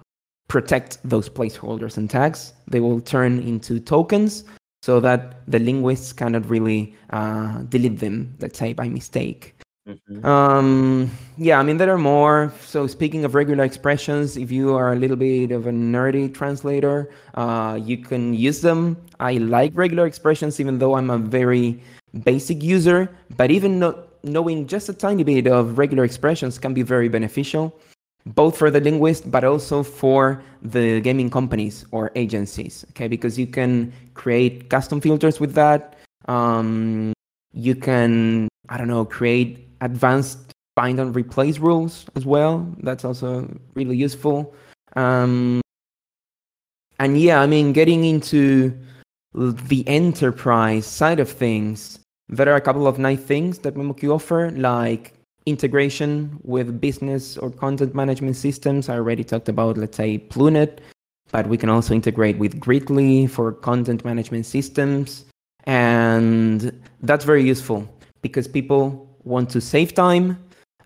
protect 0.47 0.97
those 1.03 1.29
placeholders 1.29 1.97
and 1.97 2.09
tags. 2.09 2.53
They 2.67 2.79
will 2.79 2.99
turn 2.99 3.39
into 3.39 3.79
tokens 3.79 4.43
so 4.81 4.99
that 4.99 5.45
the 5.47 5.59
linguists 5.59 6.11
cannot 6.13 6.49
really 6.49 6.95
uh, 7.11 7.59
delete 7.69 7.99
them, 7.99 8.35
let's 8.39 8.57
say, 8.57 8.73
by 8.73 8.89
mistake. 8.89 9.55
Mhm. 9.87 10.23
Um, 10.23 11.09
yeah, 11.37 11.59
I 11.59 11.63
mean, 11.63 11.77
there 11.77 11.89
are 11.89 11.97
more. 11.97 12.53
So, 12.61 12.85
speaking 12.85 13.25
of 13.25 13.33
regular 13.33 13.63
expressions, 13.63 14.37
if 14.37 14.51
you 14.51 14.75
are 14.75 14.93
a 14.93 14.95
little 14.95 15.15
bit 15.17 15.51
of 15.51 15.65
a 15.65 15.71
nerdy 15.71 16.31
translator, 16.31 17.09
uh, 17.33 17.79
you 17.81 17.97
can 17.97 18.33
use 18.35 18.61
them. 18.61 18.97
I 19.19 19.33
like 19.41 19.71
regular 19.73 20.05
expressions, 20.05 20.59
even 20.59 20.77
though 20.77 20.95
I'm 20.95 21.09
a 21.09 21.17
very 21.17 21.81
basic 22.23 22.61
user, 22.61 23.09
but 23.37 23.49
even 23.49 23.79
no- 23.79 24.03
knowing 24.23 24.67
just 24.67 24.87
a 24.89 24.93
tiny 24.93 25.23
bit 25.23 25.47
of 25.47 25.79
regular 25.79 26.03
expressions 26.03 26.59
can 26.59 26.73
be 26.75 26.83
very 26.83 27.09
beneficial, 27.09 27.73
both 28.35 28.57
for 28.57 28.69
the 28.69 28.79
linguist, 28.79 29.31
but 29.31 29.43
also 29.43 29.81
for 29.81 30.43
the 30.61 31.01
gaming 31.01 31.31
companies 31.31 31.85
or 31.91 32.11
agencies. 32.15 32.85
Okay, 32.91 33.07
because 33.07 33.39
you 33.39 33.47
can 33.47 33.91
create 34.13 34.69
custom 34.69 35.01
filters 35.01 35.39
with 35.39 35.53
that. 35.55 35.95
Um, 36.27 37.13
you 37.53 37.75
can 37.75 38.47
i 38.69 38.77
don't 38.77 38.87
know 38.87 39.03
create 39.03 39.67
advanced 39.81 40.53
find 40.75 40.99
and 40.99 41.15
replace 41.15 41.59
rules 41.59 42.05
as 42.15 42.25
well. 42.25 42.65
That's 42.81 43.03
also 43.03 43.47
really 43.75 43.97
useful. 43.97 44.55
Um, 44.95 45.61
and 47.01 47.19
yeah 47.19 47.41
i 47.41 47.47
mean 47.47 47.73
getting 47.73 48.05
into 48.05 48.71
the 49.33 49.83
enterprise 49.87 50.85
side 50.85 51.19
of 51.19 51.29
things 51.29 51.99
there 52.29 52.49
are 52.49 52.55
a 52.55 52.61
couple 52.61 52.87
of 52.87 52.97
nice 52.97 53.19
things 53.19 53.59
that 53.59 53.75
MemoQ 53.75 54.13
offer 54.15 54.51
like 54.51 55.13
integration 55.45 56.39
with 56.43 56.79
business 56.79 57.37
or 57.37 57.49
content 57.49 57.93
management 57.93 58.37
systems. 58.37 58.87
I 58.87 58.95
already 58.95 59.25
talked 59.25 59.49
about 59.49 59.77
let's 59.77 59.97
say 59.97 60.17
plunet 60.17 60.79
but 61.31 61.47
we 61.47 61.57
can 61.57 61.69
also 61.69 61.93
integrate 61.93 62.37
with 62.37 62.57
gridly 62.59 63.27
for 63.27 63.51
content 63.51 64.05
management 64.05 64.45
systems. 64.45 65.25
And 65.65 66.71
that's 67.01 67.25
very 67.25 67.43
useful 67.43 67.87
because 68.21 68.47
people 68.47 69.10
want 69.23 69.49
to 69.51 69.61
save 69.61 69.93
time. 69.93 70.37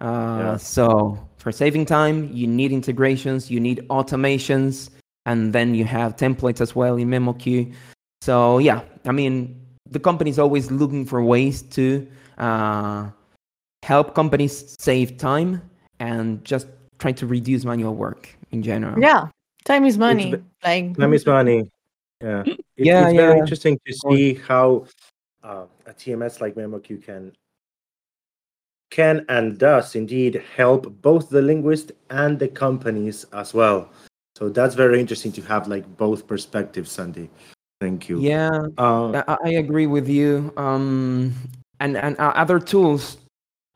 Uh, 0.01 0.39
Yeah. 0.39 0.57
So 0.57 1.17
for 1.37 1.51
saving 1.51 1.85
time, 1.85 2.29
you 2.33 2.47
need 2.47 2.71
integrations, 2.71 3.49
you 3.49 3.59
need 3.59 3.79
automations, 3.89 4.89
and 5.25 5.53
then 5.53 5.73
you 5.75 5.85
have 5.85 6.15
templates 6.15 6.61
as 6.61 6.75
well 6.75 6.97
in 6.97 7.09
MemoQ. 7.09 7.73
So 8.21 8.57
yeah, 8.59 8.81
I 9.05 9.11
mean, 9.11 9.55
the 9.89 9.99
company 9.99 10.29
is 10.29 10.39
always 10.39 10.71
looking 10.71 11.05
for 11.05 11.23
ways 11.23 11.61
to 11.77 12.07
uh, 12.37 13.09
help 13.83 14.15
companies 14.15 14.75
save 14.79 15.17
time 15.17 15.61
and 15.99 16.43
just 16.43 16.67
try 16.99 17.11
to 17.13 17.25
reduce 17.27 17.63
manual 17.65 17.93
work 17.95 18.29
in 18.51 18.61
general. 18.63 18.99
Yeah. 18.99 19.27
Time 19.63 19.85
is 19.85 19.97
money. 19.97 20.31
ve- 20.31 20.43
like 20.63 20.97
Time 20.97 21.13
is 21.13 21.25
money. 21.25 21.69
Yeah. 22.21 22.43
It- 22.45 22.59
Yeah, 22.77 23.07
it's 23.07 23.15
very 23.15 23.39
interesting 23.39 23.79
to 23.87 23.93
see 23.93 24.33
how 24.35 24.85
uh, 25.43 25.65
a 25.85 25.93
TMS 25.93 26.41
like 26.41 26.55
MemoQ 26.55 27.03
can 27.05 27.31
can 28.95 29.25
and 29.27 29.57
does 29.57 29.93
indeed 29.95 30.41
help 30.55 30.87
both 31.01 31.29
the 31.29 31.41
linguist 31.41 31.91
and 32.09 32.39
the 32.39 32.47
companies 32.47 33.25
as 33.33 33.53
well. 33.53 33.89
So 34.37 34.47
that's 34.47 34.73
very 34.73 34.99
interesting 35.01 35.33
to 35.33 35.41
have 35.43 35.67
like 35.67 35.85
both 35.97 36.27
perspectives, 36.27 36.91
Santi. 36.91 37.29
Thank 37.81 38.07
you. 38.07 38.19
Yeah, 38.21 38.67
Uh, 38.77 39.21
I, 39.27 39.37
I 39.43 39.49
agree 39.59 39.87
with 39.87 40.07
you. 40.07 40.53
Um, 40.55 41.33
and 41.81 41.97
and 41.97 42.17
uh, 42.19 42.31
other 42.35 42.57
tools 42.57 43.17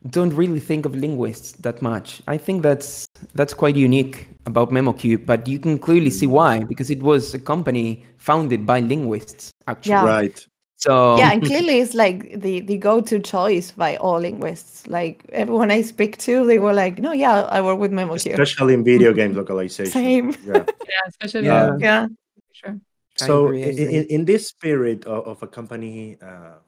don't 0.09 0.33
really 0.33 0.61
think 0.61 0.85
of 0.85 0.95
linguists 0.95 1.51
that 1.59 1.81
much. 1.81 2.21
I 2.27 2.37
think 2.37 2.63
that's 2.63 3.05
that's 3.35 3.53
quite 3.53 3.75
unique 3.75 4.29
about 4.45 4.71
MemoQ, 4.71 5.25
but 5.25 5.47
you 5.47 5.59
can 5.59 5.77
clearly 5.77 6.09
see 6.09 6.27
why 6.27 6.63
because 6.63 6.89
it 6.89 7.03
was 7.03 7.33
a 7.33 7.39
company 7.39 8.05
founded 8.17 8.65
by 8.65 8.79
linguists 8.79 9.51
actually. 9.67 9.99
Yeah. 9.99 10.05
Right. 10.05 10.47
So 10.79 11.17
yeah, 11.17 11.33
and 11.33 11.43
clearly 11.45 11.81
it's 11.81 11.93
like 11.93 12.39
the 12.39 12.61
the 12.61 12.77
go-to 12.77 13.19
choice 13.19 13.71
by 13.71 13.97
all 13.97 14.19
linguists. 14.19 14.87
Like 14.87 15.25
everyone 15.33 15.71
I 15.71 15.81
speak 15.81 16.17
to, 16.19 16.45
they 16.47 16.57
were 16.57 16.73
like, 16.73 16.99
"No, 16.99 17.11
yeah, 17.11 17.41
I 17.51 17.61
work 17.61 17.79
with 17.79 17.91
MemoQ." 17.91 18.31
especially 18.31 18.73
in 18.73 18.83
video 18.83 19.11
game 19.13 19.33
localization. 19.41 19.91
Same. 19.91 20.35
Yeah. 20.45 20.65
Yeah, 20.89 21.05
especially 21.07 21.45
Yeah. 21.45 21.77
yeah. 21.77 21.77
Yeah. 21.79 22.07
sure. 22.51 22.79
So 23.15 23.51
in, 23.51 23.77
in, 23.77 24.03
in 24.05 24.25
this 24.25 24.47
spirit 24.47 25.05
of, 25.05 25.27
of 25.27 25.43
a 25.43 25.47
company 25.47 26.17
uh, 26.21 26.59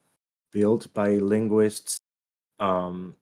built 0.52 0.94
by 0.94 1.16
linguists, 1.16 1.98
um, 2.60 3.16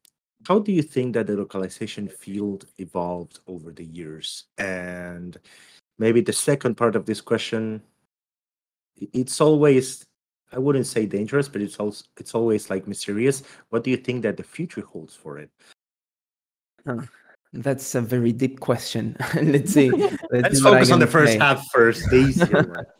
how 0.47 0.57
do 0.57 0.71
you 0.71 0.81
think 0.81 1.13
that 1.13 1.27
the 1.27 1.37
localization 1.37 2.07
field 2.07 2.65
evolved 2.79 3.39
over 3.45 3.71
the 3.71 3.85
years? 3.85 4.45
And 4.57 5.37
maybe 5.99 6.21
the 6.21 6.33
second 6.33 6.75
part 6.75 6.95
of 6.95 7.05
this 7.05 7.21
question, 7.21 7.83
it's 9.13 9.39
always 9.39 10.05
I 10.51 10.57
wouldn't 10.57 10.87
say 10.87 11.05
dangerous, 11.05 11.47
but 11.47 11.61
it's 11.61 11.77
also 11.77 12.05
it's 12.17 12.33
always 12.33 12.69
like 12.69 12.87
mysterious. 12.87 13.43
What 13.69 13.83
do 13.83 13.91
you 13.91 13.97
think 13.97 14.23
that 14.23 14.37
the 14.37 14.43
future 14.43 14.81
holds 14.81 15.15
for 15.15 15.37
it? 15.37 15.49
That's 17.53 17.95
a 17.95 18.01
very 18.01 18.31
deep 18.31 18.59
question. 18.59 19.15
Let's 19.41 19.73
see. 19.73 19.89
Let's 20.31 20.59
I 20.59 20.63
focus 20.63 20.91
on 20.91 20.99
the 20.99 21.07
first 21.07 21.33
say. 21.33 21.39
half 21.39 21.65
first, 21.71 22.09
the. 22.09 22.85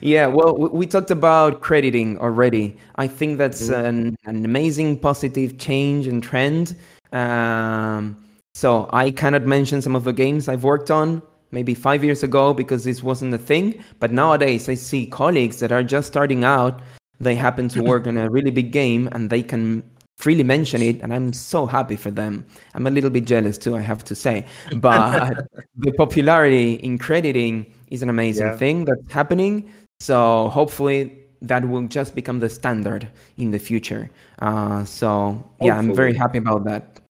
Yeah, 0.00 0.26
well, 0.26 0.56
we, 0.56 0.86
talked 0.86 1.10
about 1.10 1.60
crediting 1.60 2.18
already. 2.18 2.76
I 2.96 3.06
think 3.06 3.38
that's 3.38 3.68
Mhm. 3.68 3.84
an, 3.84 4.16
an 4.24 4.44
amazing 4.44 4.98
positive 4.98 5.58
change 5.58 6.06
and 6.06 6.22
trend. 6.22 6.74
Um, 7.12 8.16
so 8.54 8.88
I 8.92 9.10
cannot 9.10 9.44
mention 9.46 9.80
some 9.82 9.94
of 9.94 10.04
the 10.04 10.12
games 10.12 10.48
I've 10.48 10.64
worked 10.64 10.90
on 10.90 11.22
maybe 11.50 11.74
five 11.74 12.02
years 12.04 12.22
ago 12.22 12.54
because 12.54 12.84
this 12.84 13.02
wasn't 13.02 13.34
a 13.34 13.38
thing. 13.38 13.82
But 13.98 14.12
nowadays, 14.12 14.68
I 14.68 14.74
see 14.74 15.06
colleagues 15.06 15.58
that 15.60 15.72
are 15.72 15.82
just 15.82 16.08
starting 16.08 16.44
out. 16.44 16.80
They 17.20 17.34
happen 17.34 17.68
to 17.70 17.82
work 17.82 18.06
on 18.06 18.16
a 18.16 18.28
really 18.36 18.50
big 18.50 18.72
game 18.72 19.08
and 19.12 19.28
they 19.30 19.42
can 19.42 19.82
freely 20.18 20.44
mention 20.44 20.82
it, 20.82 21.00
and 21.00 21.14
I'm 21.14 21.32
so 21.32 21.64
happy 21.64 21.96
for 21.96 22.10
them. 22.10 22.44
I'm 22.74 22.86
a 22.86 22.90
little 22.90 23.08
bit 23.08 23.24
jealous 23.24 23.56
too, 23.56 23.74
I 23.74 23.80
have 23.80 24.04
to 24.04 24.14
say. 24.14 24.44
But 24.76 25.46
the 25.76 25.92
popularity 25.92 26.74
in 26.74 26.98
crediting 26.98 27.64
is 27.90 28.02
an 28.02 28.10
amazing 28.10 28.46
Yeah. 28.48 28.56
thing 28.56 28.84
that's 28.84 29.10
happening. 29.12 29.72
So 29.98 30.48
hopefully 30.50 31.16
that 31.40 31.66
will 31.66 31.86
just 31.88 32.14
become 32.14 32.38
the 32.40 32.50
standard 32.50 33.08
in 33.38 33.50
the 33.50 33.58
future. 33.58 34.10
Uh, 34.40 34.84
so 34.84 35.42
yeah, 35.62 35.78
I'm 35.78 35.94
very 35.94 36.12
happy 36.14 36.36
about 36.36 36.64
that. 36.64 37.00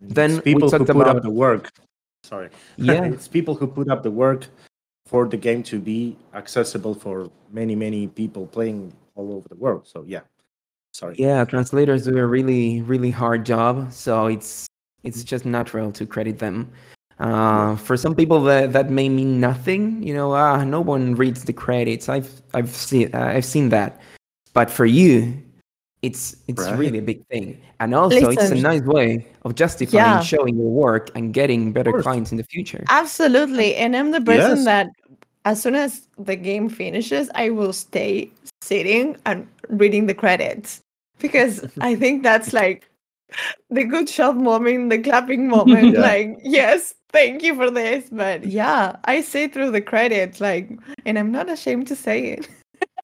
Then 0.00 0.32
It's 0.32 0.40
people 0.40 0.68
who 0.70 0.78
put 0.78 0.90
about- 0.90 1.16
up 1.18 1.22
the 1.22 1.30
work. 1.30 1.70
Sorry. 2.24 2.48
Yeah. 2.76 3.04
it's 3.04 3.28
people 3.28 3.54
who 3.54 3.66
put 3.66 3.90
up 3.90 4.02
the 4.02 4.10
work 4.10 4.46
for 5.06 5.28
the 5.28 5.36
game 5.36 5.62
to 5.64 5.78
be 5.78 6.16
accessible 6.32 6.94
for 6.94 7.30
many, 7.52 7.76
many 7.76 8.08
people 8.08 8.46
playing 8.46 8.92
all 9.14 9.32
over 9.34 9.46
the 9.48 9.56
world. 9.56 9.86
So 9.86 10.04
yeah. 10.06 10.20
Sorry. 10.92 11.16
Yeah, 11.18 11.44
translators 11.44 12.04
do 12.04 12.16
a 12.16 12.26
really, 12.26 12.80
really 12.82 13.10
hard 13.10 13.44
job. 13.44 13.92
So 13.92 14.26
it's 14.26 14.66
it's 15.02 15.22
just 15.22 15.44
natural 15.44 15.92
to 15.92 16.06
credit 16.06 16.38
them. 16.38 16.70
Uh, 17.18 17.76
for 17.76 17.96
some 17.96 18.14
people, 18.14 18.40
that 18.44 18.72
that 18.72 18.90
may 18.90 19.08
mean 19.08 19.40
nothing. 19.40 20.02
You 20.02 20.14
know, 20.14 20.32
ah, 20.32 20.64
no 20.64 20.80
one 20.80 21.14
reads 21.16 21.44
the 21.44 21.52
credits. 21.52 22.08
I've 22.08 22.40
I've 22.54 22.70
seen 22.70 23.10
uh, 23.12 23.34
I've 23.34 23.44
seen 23.44 23.68
that. 23.70 24.00
But 24.52 24.70
for 24.70 24.86
you, 24.86 25.34
it's 26.04 26.36
it's 26.48 26.62
Right. 26.62 26.78
really 26.78 26.98
a 26.98 27.06
big 27.12 27.20
thing. 27.32 27.56
And 27.80 27.94
also, 27.94 28.28
it's 28.30 28.50
a 28.50 28.54
nice 28.72 28.82
way 28.82 29.26
of 29.44 29.54
justifying 29.54 30.04
Yeah. 30.04 30.20
showing 30.20 30.54
your 30.56 30.70
work 30.70 31.10
and 31.16 31.32
getting 31.32 31.72
better 31.72 31.92
clients 32.04 32.30
in 32.32 32.36
the 32.38 32.44
future. 32.54 32.84
Absolutely. 32.88 33.74
And 33.76 33.96
I'm 33.96 34.10
the 34.12 34.20
person 34.20 34.56
Yes. 34.60 34.64
that 34.72 34.86
as 35.44 35.62
soon 35.62 35.74
as 35.74 36.08
the 36.18 36.36
game 36.36 36.68
finishes, 36.68 37.30
I 37.34 37.50
will 37.50 37.72
stay 37.72 38.30
sitting 38.62 39.16
and 39.24 39.46
reading 39.68 40.06
the 40.06 40.14
credits. 40.14 40.80
Because 41.20 41.64
I 41.80 41.94
think 41.96 42.22
that's 42.22 42.52
like 42.52 42.88
the 43.70 43.84
good 43.84 44.08
shot 44.08 44.36
moment, 44.36 44.90
the 44.90 44.98
clapping 44.98 45.48
moment. 45.56 45.94
Yeah. 45.94 46.00
Like, 46.00 46.38
yes, 46.44 46.94
thank 47.12 47.42
you 47.42 47.54
for 47.54 47.70
this. 47.70 48.08
But 48.12 48.44
yeah, 48.44 48.96
I 49.04 49.22
sit 49.22 49.52
through 49.54 49.70
the 49.72 49.80
credits, 49.80 50.40
like, 50.40 50.68
and 51.06 51.18
I'm 51.18 51.32
not 51.32 51.48
ashamed 51.48 51.86
to 51.88 51.96
say 51.96 52.36
it. 52.36 52.48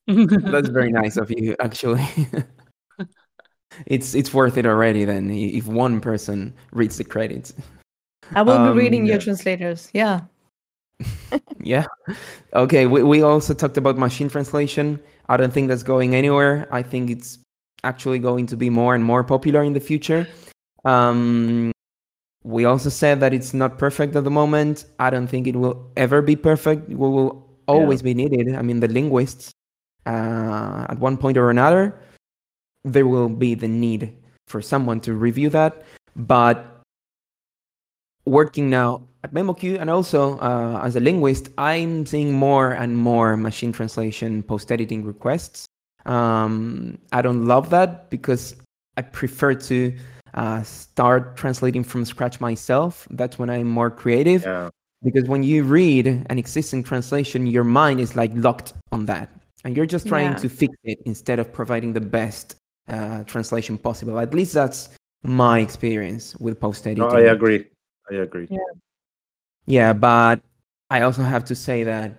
That's 0.52 0.68
very 0.68 0.92
nice 0.92 1.16
of 1.16 1.30
you, 1.30 1.56
actually. 1.60 2.04
it's 3.86 4.14
it's 4.14 4.34
worth 4.34 4.56
it 4.56 4.66
already. 4.66 5.04
Then, 5.04 5.30
if 5.30 5.66
one 5.66 6.00
person 6.00 6.54
reads 6.72 6.96
the 6.96 7.04
credits. 7.04 7.52
I 8.34 8.42
will 8.42 8.54
Um, 8.54 8.76
be 8.76 8.84
reading 8.84 9.06
your 9.06 9.18
translators. 9.18 9.90
Yeah. 9.92 10.20
Yeah. 11.62 11.84
Okay. 12.54 12.86
We, 12.86 13.02
we 13.02 13.22
also 13.22 13.52
talked 13.52 13.76
about 13.76 13.98
machine 13.98 14.30
translation. 14.30 14.98
I 15.28 15.36
don't 15.36 15.52
think 15.52 15.68
that's 15.68 15.82
going 15.82 16.14
anywhere. 16.14 16.66
I 16.72 16.82
think 16.82 17.10
it's 17.10 17.38
actually 17.84 18.18
going 18.18 18.46
to 18.46 18.56
be 18.56 18.70
more 18.70 18.94
and 18.94 19.04
more 19.04 19.22
popular 19.22 19.62
in 19.62 19.74
the 19.74 19.80
future. 19.80 20.26
Um, 20.86 21.70
we 22.44 22.64
also 22.64 22.88
said 22.88 23.20
that 23.20 23.34
it's 23.34 23.52
not 23.52 23.76
perfect 23.78 24.16
at 24.16 24.24
the 24.24 24.30
moment. 24.30 24.86
I 24.98 25.10
don't 25.10 25.26
think 25.26 25.46
it 25.46 25.56
will 25.56 25.90
ever 25.98 26.22
be 26.22 26.34
perfect. 26.34 26.88
It 26.88 26.96
will, 26.96 27.46
always 27.68 28.02
be 28.02 28.14
needed. 28.14 28.54
I 28.56 28.62
mean, 28.62 28.80
the 28.80 28.88
linguists, 28.88 29.52
uh, 30.06 30.86
at 30.88 30.98
one 30.98 31.16
point 31.16 31.36
or 31.36 31.50
another, 31.50 31.94
there 32.84 33.06
will 33.06 33.28
be 33.28 33.54
the 33.54 33.68
need 33.68 34.12
for 34.48 34.62
someone 34.62 35.00
to 35.00 35.14
review 35.14 35.50
that. 35.50 35.84
But 36.16 36.66
working 38.26 38.70
now 38.70 39.02
at 39.24 39.32
MemoQ 39.32 39.78
and 39.80 39.90
also 39.90 40.38
uh, 40.38 40.80
as 40.82 40.96
a 40.96 41.00
linguist, 41.00 41.50
I'm 41.58 42.06
seeing 42.06 42.32
more 42.32 42.72
and 42.72 42.96
more 42.96 43.36
machine 43.36 43.72
translation 43.72 44.42
post 44.42 44.70
editing 44.72 45.04
requests. 45.04 45.66
Um, 46.06 46.98
I 47.12 47.22
don't 47.22 47.46
love 47.46 47.70
that 47.70 48.10
because 48.10 48.56
I 48.96 49.02
prefer 49.02 49.54
to 49.54 49.94
uh, 50.34 50.62
start 50.62 51.36
translating 51.36 51.84
from 51.84 52.04
scratch 52.04 52.40
myself. 52.40 53.06
That's 53.10 53.38
when 53.38 53.50
I'm 53.50 53.68
more 53.68 53.90
creative. 53.90 54.42
Yeah. 54.44 54.70
Because 55.02 55.24
when 55.28 55.42
you 55.42 55.64
read 55.64 56.06
an 56.06 56.38
existing 56.38 56.84
translation, 56.84 57.46
your 57.46 57.64
mind 57.64 58.00
is 58.00 58.16
like 58.16 58.30
locked 58.34 58.74
on 58.92 59.06
that. 59.06 59.30
And 59.64 59.76
you're 59.76 59.86
just 59.86 60.06
trying 60.06 60.32
Yeah. 60.32 60.38
to 60.38 60.48
fix 60.48 60.74
it 60.84 60.98
instead 61.04 61.38
of 61.38 61.52
providing 61.52 61.92
the 61.92 62.00
best 62.00 62.56
uh, 62.90 63.24
translation 63.24 63.78
possible. 63.78 64.18
At 64.18 64.34
least 64.34 64.52
that's 64.52 64.90
my 65.22 65.60
experience 65.60 66.36
with 66.36 66.60
post 66.60 66.86
editing. 66.86 67.08
No, 67.08 67.16
I 67.16 67.32
agree. 67.32 67.66
I 68.10 68.14
agree. 68.16 68.48
Yeah, 69.66 69.92
but 69.92 70.40
I 70.90 71.02
also 71.02 71.22
have 71.22 71.44
to 71.46 71.54
say 71.54 71.84
that 71.84 72.12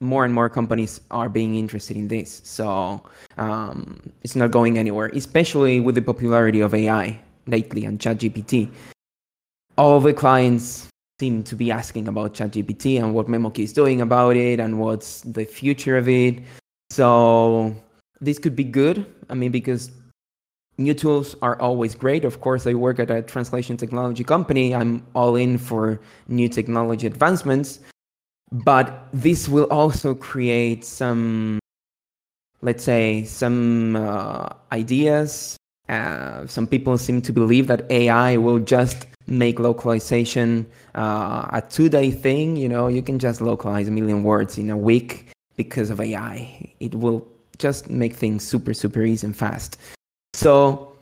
more 0.00 0.24
and 0.24 0.34
more 0.34 0.48
companies 0.48 1.00
are 1.10 1.28
being 1.28 1.56
interested 1.56 1.96
in 1.96 2.08
this. 2.08 2.40
So 2.44 3.02
um, 3.38 4.00
it's 4.22 4.36
not 4.36 4.50
going 4.50 4.78
anywhere, 4.78 5.10
especially 5.14 5.80
with 5.80 5.94
the 5.94 6.02
popularity 6.02 6.60
of 6.60 6.74
AI 6.74 7.18
lately 7.46 7.84
and 7.84 7.98
ChatGPT. 7.98 8.70
All 9.76 10.00
the 10.00 10.12
clients 10.12 10.88
seem 11.18 11.42
to 11.44 11.56
be 11.56 11.70
asking 11.70 12.08
about 12.08 12.34
ChatGPT 12.34 13.00
and 13.00 13.14
what 13.14 13.26
MemoQ 13.26 13.58
is 13.58 13.72
doing 13.72 14.00
about 14.00 14.36
it 14.36 14.60
and 14.60 14.78
what's 14.78 15.22
the 15.22 15.44
future 15.44 15.96
of 15.96 16.08
it. 16.08 16.40
So 16.90 17.74
this 18.20 18.38
could 18.38 18.56
be 18.56 18.64
good. 18.64 19.06
I 19.28 19.34
mean, 19.34 19.50
because 19.50 19.90
new 20.78 20.94
tools 20.94 21.36
are 21.42 21.60
always 21.60 21.94
great. 21.94 22.24
Of 22.24 22.40
course, 22.40 22.66
I 22.66 22.74
work 22.74 22.98
at 22.98 23.10
a 23.10 23.22
translation 23.22 23.76
technology 23.76 24.24
company. 24.24 24.74
I'm 24.74 25.06
all 25.14 25.36
in 25.36 25.58
for 25.58 26.00
new 26.28 26.48
technology 26.48 27.06
advancements. 27.06 27.80
But 28.52 29.08
this 29.12 29.48
will 29.48 29.64
also 29.64 30.14
create 30.14 30.84
some, 30.84 31.58
let's 32.62 32.84
say, 32.84 33.24
some 33.24 33.96
uh, 33.96 34.48
ideas. 34.72 35.56
Uh, 35.88 36.46
some 36.46 36.66
people 36.66 36.96
seem 36.96 37.20
to 37.22 37.32
believe 37.32 37.66
that 37.66 37.90
AI 37.90 38.36
will 38.36 38.58
just 38.58 39.06
make 39.26 39.58
localization 39.58 40.66
uh, 40.94 41.48
a 41.52 41.62
two 41.68 41.88
day 41.88 42.10
thing. 42.10 42.56
You 42.56 42.68
know, 42.68 42.88
you 42.88 43.02
can 43.02 43.18
just 43.18 43.40
localize 43.40 43.88
a 43.88 43.90
million 43.90 44.22
words 44.22 44.56
in 44.56 44.70
a 44.70 44.76
week 44.76 45.30
because 45.56 45.90
of 45.90 46.00
AI. 46.00 46.72
It 46.80 46.94
will 46.94 47.26
just 47.64 47.88
make 47.88 48.14
things 48.14 48.44
super, 48.52 48.74
super 48.74 49.02
easy 49.02 49.26
and 49.26 49.36
fast. 49.44 49.78
So, 50.34 50.92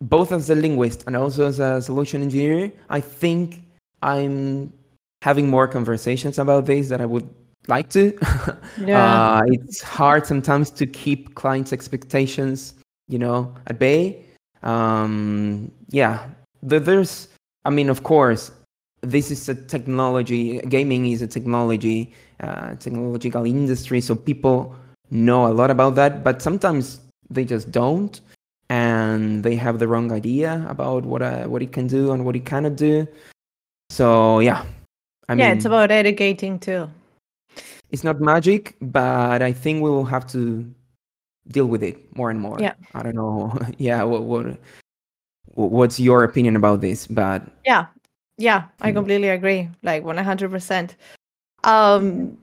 both 0.00 0.32
as 0.32 0.48
a 0.48 0.54
linguist 0.54 1.04
and 1.06 1.14
also 1.16 1.46
as 1.46 1.60
a 1.60 1.82
solution 1.82 2.22
engineer, 2.22 2.72
I 2.88 3.00
think 3.00 3.62
I'm 4.00 4.72
having 5.20 5.46
more 5.48 5.68
conversations 5.68 6.38
about 6.38 6.64
this 6.66 6.88
that 6.88 7.00
I 7.00 7.06
would 7.06 7.28
like 7.68 7.88
to. 7.90 8.04
Yeah. 8.90 9.04
uh, 9.04 9.42
it's 9.46 9.80
hard 9.80 10.26
sometimes 10.26 10.70
to 10.80 10.84
keep 10.86 11.34
clients' 11.34 11.72
expectations, 11.72 12.74
you 13.08 13.18
know, 13.18 13.54
at 13.68 13.78
bay. 13.78 14.24
Um, 14.62 15.70
yeah, 15.90 16.26
the, 16.62 16.80
there's, 16.80 17.28
I 17.64 17.70
mean, 17.70 17.88
of 17.88 18.02
course, 18.02 18.50
this 19.02 19.30
is 19.30 19.48
a 19.48 19.54
technology. 19.54 20.58
Gaming 20.68 21.06
is 21.12 21.22
a 21.22 21.28
technology, 21.28 22.12
uh, 22.40 22.74
technological 22.76 23.44
industry, 23.46 24.00
so 24.00 24.14
people 24.16 24.74
know 25.14 25.46
a 25.46 25.54
lot 25.54 25.70
about 25.70 25.94
that, 25.94 26.24
but 26.24 26.42
sometimes 26.42 27.00
they 27.30 27.44
just 27.44 27.70
don't 27.70 28.20
and 28.68 29.42
they 29.44 29.54
have 29.56 29.78
the 29.78 29.86
wrong 29.88 30.10
idea 30.12 30.64
about 30.68 31.04
what 31.04 31.22
uh, 31.22 31.44
what 31.44 31.62
it 31.62 31.72
can 31.72 31.86
do 31.86 32.12
and 32.12 32.24
what 32.24 32.36
it 32.36 32.44
cannot 32.44 32.76
do. 32.76 33.06
So 33.90 34.40
yeah, 34.40 34.64
I 35.28 35.34
yeah, 35.34 35.48
mean, 35.48 35.56
it's 35.56 35.64
about 35.64 35.90
educating 35.90 36.58
too. 36.58 36.90
it's 37.90 38.02
not 38.02 38.20
magic, 38.20 38.74
but 38.80 39.40
I 39.42 39.52
think 39.52 39.82
we 39.82 39.90
will 39.90 40.04
have 40.04 40.26
to 40.32 40.66
deal 41.48 41.66
with 41.66 41.82
it 41.82 41.96
more 42.16 42.30
and 42.30 42.40
more. 42.40 42.58
Yeah. 42.58 42.74
I 42.94 43.02
don't 43.02 43.14
know. 43.14 43.56
yeah. 43.78 44.02
What 44.02 44.22
what 44.24 44.58
what's 45.54 46.00
your 46.00 46.24
opinion 46.24 46.56
about 46.56 46.80
this? 46.80 47.06
But 47.06 47.42
Yeah, 47.64 47.86
yeah, 48.38 48.64
I 48.80 48.90
Mm. 48.90 48.94
completely 48.94 49.28
agree. 49.28 49.68
Like 49.82 50.02
one 50.04 50.16
hundred 50.18 50.50
percent. 50.50 50.96
Um, 51.62 52.36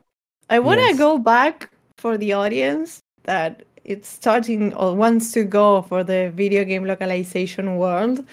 I 0.49 0.59
want 0.59 0.79
to 0.79 0.87
Yes. 0.89 0.97
go 0.97 1.17
back 1.17 1.69
for 2.01 2.17
the 2.17 2.33
audience 2.33 2.99
that 3.23 3.63
it's 3.83 4.07
starting 4.07 4.73
or 4.73 4.95
wants 4.95 5.31
to 5.33 5.43
go 5.43 5.83
for 5.83 6.03
the 6.03 6.31
video 6.35 6.63
game 6.65 6.85
localization 6.85 7.77
world. 7.77 8.25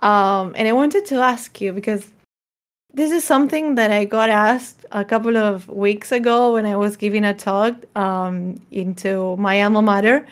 Um, 0.00 0.52
and 0.56 0.68
I 0.68 0.72
wanted 0.72 1.06
to 1.06 1.16
ask 1.16 1.60
you 1.60 1.72
because 1.72 2.10
this 2.92 3.10
is 3.10 3.24
something 3.24 3.74
that 3.76 3.90
I 3.90 4.04
got 4.04 4.28
asked 4.28 4.84
a 4.92 5.04
couple 5.04 5.36
of 5.36 5.66
weeks 5.68 6.12
ago 6.12 6.52
when 6.52 6.66
I 6.66 6.76
was 6.76 6.96
giving 6.96 7.24
a 7.24 7.34
talk 7.34 7.74
um, 7.96 8.60
into 8.70 9.36
my 9.36 9.62
alma 9.62 9.82
mater 9.82 10.26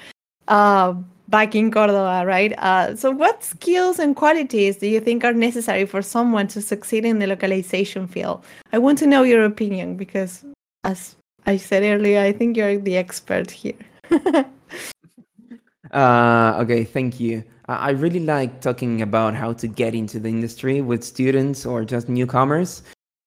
uh, 0.48 0.94
back 1.28 1.55
in 1.55 1.70
Cordoba, 1.70 2.24
right? 2.26 2.52
Uh, 2.59 2.94
so, 2.94 3.11
what 3.11 3.42
skills 3.42 3.98
and 3.98 4.14
qualities 4.14 4.76
do 4.76 4.87
you 4.87 5.00
think 5.00 5.24
are 5.24 5.33
necessary 5.33 5.87
for 5.87 6.02
someone 6.02 6.46
to 6.48 6.61
succeed 6.61 7.05
in 7.05 7.18
the 7.18 7.26
localization 7.26 8.07
field? 8.07 8.44
I 8.72 8.78
want 8.78 8.98
to 8.98 9.07
know 9.07 9.22
your 9.22 9.44
opinion 9.44 9.96
because, 9.96 10.44
as 10.85 11.16
I 11.46 11.57
said 11.57 11.83
earlier, 11.83 12.20
I 12.20 12.33
think 12.33 12.57
you're 12.57 12.78
the 12.78 12.96
expert 12.96 13.50
here. 13.50 13.74
Uh, 15.92 16.57
okay, 16.59 16.85
thank 16.85 17.20
you. 17.20 17.44
I 17.68 17.90
really 17.90 18.20
like 18.20 18.61
talking 18.61 19.02
about 19.02 19.35
how 19.35 19.52
to 19.52 19.68
get 19.68 19.94
into 19.94 20.18
the 20.18 20.28
industry 20.28 20.81
with 20.81 21.05
students 21.05 21.64
or 21.64 21.85
just 21.85 22.09
newcomers. 22.09 22.83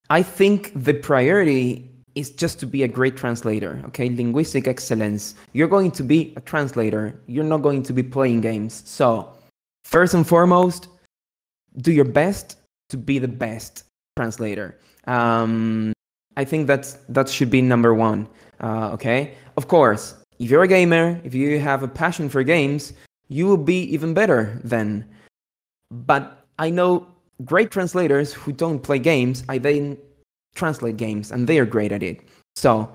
I 0.09 0.21
think 0.23 0.71
the 0.75 0.93
priority 0.93 1.89
is 2.15 2.31
just 2.31 2.59
to 2.59 2.65
be 2.65 2.83
a 2.83 2.87
great 2.87 3.17
translator, 3.17 3.81
okay? 3.87 4.09
Linguistic 4.09 4.67
excellence. 4.67 5.35
You're 5.53 5.67
going 5.67 5.91
to 5.91 6.03
be 6.03 6.33
a 6.37 6.41
translator, 6.41 7.19
you're 7.27 7.43
not 7.43 7.61
going 7.61 7.83
to 7.83 7.93
be 7.93 8.03
playing 8.03 8.41
games. 8.41 8.83
So, 8.85 9.33
first 9.83 10.13
and 10.13 10.27
foremost, 10.27 10.87
do 11.77 11.91
your 11.91 12.05
best 12.05 12.57
to 12.89 12.97
be 12.97 13.19
the 13.19 13.27
best 13.27 13.83
translator. 14.17 14.79
Um, 15.07 15.93
I 16.37 16.43
think 16.45 16.67
that's 16.67 16.93
that 17.09 17.29
should 17.29 17.49
be 17.49 17.61
number 17.61 17.93
one. 17.93 18.27
Uh, 18.61 18.91
okay, 18.93 19.35
of 19.57 19.67
course, 19.67 20.15
if 20.39 20.49
you're 20.49 20.63
a 20.63 20.67
gamer, 20.67 21.19
if 21.23 21.33
you 21.33 21.59
have 21.59 21.83
a 21.83 21.87
passion 21.87 22.29
for 22.29 22.43
games, 22.43 22.93
you 23.29 23.47
will 23.47 23.57
be 23.57 23.83
even 23.93 24.13
better 24.13 24.59
then. 24.63 25.05
But 25.91 26.45
I 26.59 26.69
know 26.69 27.07
great 27.43 27.71
translators 27.71 28.33
who 28.33 28.51
don't 28.51 28.79
play 28.79 28.99
games. 28.99 29.43
I 29.49 29.57
then 29.57 29.97
translate 30.55 30.97
games, 30.97 31.31
and 31.31 31.47
they 31.47 31.59
are 31.59 31.65
great 31.65 31.91
at 31.91 32.03
it. 32.03 32.21
So 32.55 32.89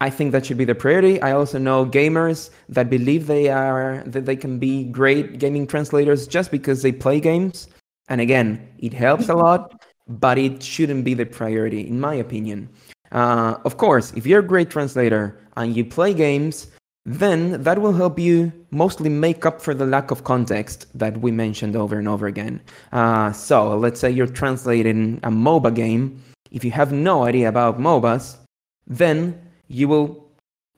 I 0.00 0.10
think 0.10 0.32
that 0.32 0.44
should 0.44 0.58
be 0.58 0.64
the 0.64 0.74
priority. 0.74 1.20
I 1.22 1.32
also 1.32 1.58
know 1.58 1.86
gamers 1.86 2.50
that 2.68 2.90
believe 2.90 3.26
they 3.26 3.48
are 3.48 4.02
that 4.06 4.26
they 4.26 4.36
can 4.36 4.58
be 4.58 4.84
great 4.84 5.38
gaming 5.38 5.66
translators 5.66 6.26
just 6.26 6.50
because 6.50 6.82
they 6.82 6.92
play 6.92 7.18
games. 7.20 7.68
And 8.08 8.20
again, 8.20 8.68
it 8.78 8.92
helps 8.92 9.28
a 9.28 9.34
lot, 9.34 9.80
but 10.08 10.38
it 10.38 10.62
shouldn't 10.62 11.04
be 11.04 11.14
the 11.14 11.26
priority, 11.26 11.86
in 11.86 12.00
my 12.00 12.14
opinion. 12.14 12.68
Uh, 13.12 13.56
of 13.64 13.76
course, 13.76 14.12
if 14.14 14.26
you're 14.26 14.40
a 14.40 14.46
great 14.46 14.70
translator 14.70 15.38
and 15.56 15.76
you 15.76 15.84
play 15.84 16.12
games, 16.12 16.68
then 17.04 17.62
that 17.62 17.80
will 17.80 17.92
help 17.92 18.18
you 18.18 18.52
mostly 18.70 19.08
make 19.08 19.46
up 19.46 19.60
for 19.62 19.74
the 19.74 19.86
lack 19.86 20.10
of 20.10 20.24
context 20.24 20.86
that 20.92 21.20
we 21.20 21.30
mentioned 21.30 21.76
over 21.76 21.98
and 21.98 22.08
over 22.08 22.26
again. 22.26 22.60
Uh, 22.92 23.32
so 23.32 23.76
let's 23.78 24.00
say 24.00 24.10
you're 24.10 24.26
translating 24.26 25.20
a 25.22 25.30
MOBA 25.30 25.74
game. 25.74 26.22
If 26.50 26.64
you 26.64 26.72
have 26.72 26.92
no 26.92 27.24
idea 27.24 27.48
about 27.48 27.78
MOBAs, 27.78 28.36
then 28.86 29.40
you 29.68 29.86
will 29.88 30.26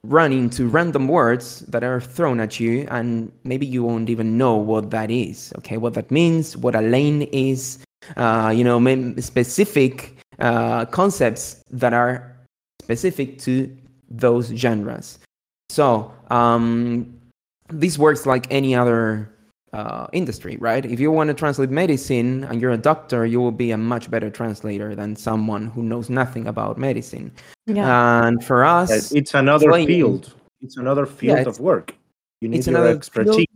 run 0.04 0.32
into 0.32 0.68
random 0.68 1.08
words 1.08 1.60
that 1.60 1.82
are 1.82 2.00
thrown 2.00 2.40
at 2.40 2.60
you 2.60 2.86
and 2.90 3.32
maybe 3.44 3.66
you 3.66 3.82
won't 3.82 4.08
even 4.08 4.38
know 4.38 4.54
what 4.54 4.90
that 4.90 5.10
is 5.10 5.52
okay 5.58 5.76
what 5.76 5.92
that 5.92 6.08
means 6.10 6.56
what 6.56 6.76
a 6.76 6.80
lane 6.80 7.22
is 7.32 7.78
uh, 8.16 8.52
you 8.54 8.64
know 8.64 8.78
specific 9.20 10.16
uh, 10.38 10.84
concepts 10.86 11.62
that 11.70 11.92
are 11.92 12.36
specific 12.82 13.38
to 13.38 13.74
those 14.10 14.48
genres 14.48 15.18
so 15.68 16.12
um, 16.30 17.18
this 17.68 17.98
works 17.98 18.24
like 18.26 18.46
any 18.50 18.74
other 18.74 19.30
uh, 19.72 20.06
industry, 20.12 20.56
right? 20.60 20.84
If 20.84 20.98
you 20.98 21.12
want 21.12 21.28
to 21.28 21.34
translate 21.34 21.70
medicine 21.70 22.44
and 22.44 22.60
you're 22.60 22.70
a 22.72 22.78
doctor, 22.78 23.26
you 23.26 23.40
will 23.40 23.52
be 23.52 23.70
a 23.70 23.76
much 23.76 24.10
better 24.10 24.30
translator 24.30 24.94
than 24.94 25.14
someone 25.16 25.66
who 25.66 25.82
knows 25.82 26.08
nothing 26.08 26.46
about 26.46 26.78
medicine. 26.78 27.32
Yeah. 27.66 28.26
And 28.26 28.42
for 28.42 28.64
us, 28.64 29.12
it's 29.12 29.34
another 29.34 29.68
playing- 29.68 29.88
field. 29.88 30.34
It's 30.62 30.76
another 30.76 31.06
field 31.06 31.40
it's- 31.40 31.58
of 31.58 31.60
work. 31.60 31.94
You 32.40 32.48
need 32.48 32.58
it's 32.58 32.66
your 32.66 32.76
another 32.76 32.96
expertise. 32.96 33.34
field. 33.36 33.48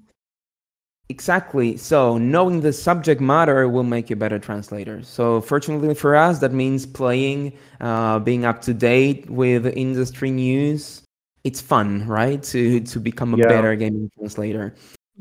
Exactly. 1.12 1.76
So 1.76 2.16
knowing 2.16 2.62
the 2.62 2.72
subject 2.72 3.20
matter 3.20 3.68
will 3.68 3.82
make 3.84 4.08
you 4.08 4.14
a 4.14 4.22
better 4.24 4.38
translator. 4.38 5.02
So 5.02 5.42
fortunately 5.42 5.94
for 5.94 6.16
us, 6.16 6.38
that 6.38 6.52
means 6.54 6.86
playing, 6.86 7.52
uh, 7.82 8.18
being 8.20 8.46
up 8.46 8.62
to 8.62 8.72
date 8.72 9.28
with 9.28 9.66
industry 9.76 10.30
news. 10.30 11.02
It's 11.44 11.60
fun, 11.60 12.06
right? 12.08 12.42
To 12.54 12.80
to 12.92 12.96
become 12.98 13.34
a 13.34 13.36
Yeah. 13.36 13.52
better 13.54 13.76
gaming 13.76 14.08
translator. 14.16 14.72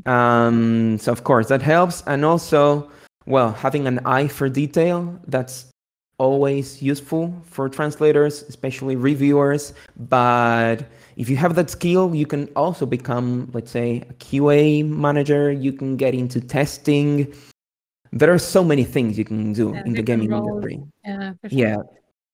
Um, 0.05 0.97
so 0.97 1.11
of 1.11 1.25
course 1.25 1.47
that 1.49 1.61
helps, 1.61 2.03
and 2.07 2.23
also, 2.23 2.87
well, 3.25 3.51
having 3.51 3.83
an 3.85 3.99
eye 4.05 4.29
for 4.29 4.47
detail. 4.47 5.19
That's 5.27 5.55
always 6.21 6.81
useful 6.81 7.33
for 7.55 7.67
translators, 7.67 8.43
especially 8.43 8.95
reviewers. 8.95 9.73
But 9.97 10.77
if 11.17 11.25
you 11.29 11.37
have 11.37 11.55
that 11.55 11.69
skill, 11.69 12.13
you 12.21 12.27
can 12.33 12.43
also 12.55 12.85
become, 12.85 13.49
let's 13.53 13.71
say, 13.71 13.89
a 14.09 14.13
QA 14.25 14.83
manager. 14.85 15.51
You 15.51 15.73
can 15.73 15.97
get 15.97 16.13
into 16.13 16.39
testing. 16.39 17.33
There 18.13 18.31
are 18.31 18.37
so 18.55 18.61
many 18.63 18.83
things 18.83 19.17
you 19.17 19.25
can 19.25 19.53
do 19.53 19.71
Yeah, 19.73 19.83
in 19.87 19.93
the 19.93 20.03
gaming 20.03 20.29
roles. 20.29 20.47
industry. 20.47 20.77
Yeah, 21.03 21.33
sure. 21.41 21.49
Yeah, 21.49 21.77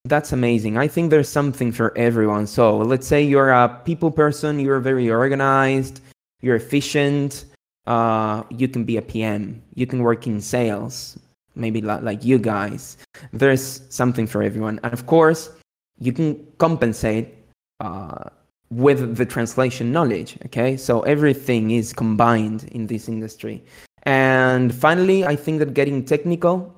that's 0.04 0.32
amazing. 0.32 0.76
I 0.76 0.88
think 0.88 1.10
there's 1.10 1.28
something 1.40 1.72
for 1.72 1.96
everyone. 1.96 2.46
So 2.46 2.76
let's 2.92 3.06
say 3.06 3.22
you're 3.22 3.50
a 3.50 3.68
people 3.88 4.10
person, 4.10 4.60
you're 4.60 4.80
very 4.80 5.08
organized, 5.10 6.00
you're 6.42 6.56
efficient. 6.56 7.46
Uh, 7.86 8.42
you 8.50 8.68
can 8.68 8.84
be 8.84 8.98
a 8.98 9.02
PM. 9.02 9.62
You 9.74 9.86
can 9.86 10.02
work 10.04 10.26
in 10.26 10.42
sales, 10.42 11.16
maybe 11.58 11.80
li- 11.80 12.00
like 12.02 12.24
you 12.24 12.38
guys. 12.38 12.96
There's 13.32 13.82
something 13.88 14.26
for 14.26 14.42
everyone, 14.42 14.80
and 14.82 14.92
of 14.92 15.06
course, 15.06 15.50
you 15.98 16.12
can 16.12 16.46
compensate 16.58 17.34
uh, 17.80 18.30
with 18.70 19.16
the 19.16 19.26
translation 19.26 19.92
knowledge. 19.92 20.38
Okay, 20.46 20.76
so 20.76 21.00
everything 21.02 21.72
is 21.72 21.92
combined 21.92 22.64
in 22.72 22.86
this 22.86 23.08
industry. 23.08 23.64
And 24.04 24.74
finally, 24.74 25.24
I 25.24 25.36
think 25.36 25.58
that 25.58 25.74
getting 25.74 26.04
technical 26.04 26.74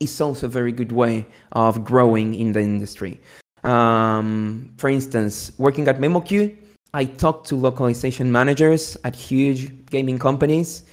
is 0.00 0.20
also 0.20 0.46
a 0.46 0.50
very 0.50 0.72
good 0.72 0.92
way 0.92 1.26
of 1.52 1.84
growing 1.84 2.34
in 2.34 2.52
the 2.52 2.60
industry. 2.60 3.20
Um, 3.62 4.72
for 4.78 4.88
instance, 4.88 5.52
working 5.58 5.86
at 5.86 5.98
MemoQ, 5.98 6.56
I 6.94 7.04
talked 7.04 7.46
to 7.48 7.56
localization 7.56 8.32
managers 8.32 8.96
at 9.04 9.14
huge 9.14 9.86
gaming 9.86 10.18
companies, 10.18 10.84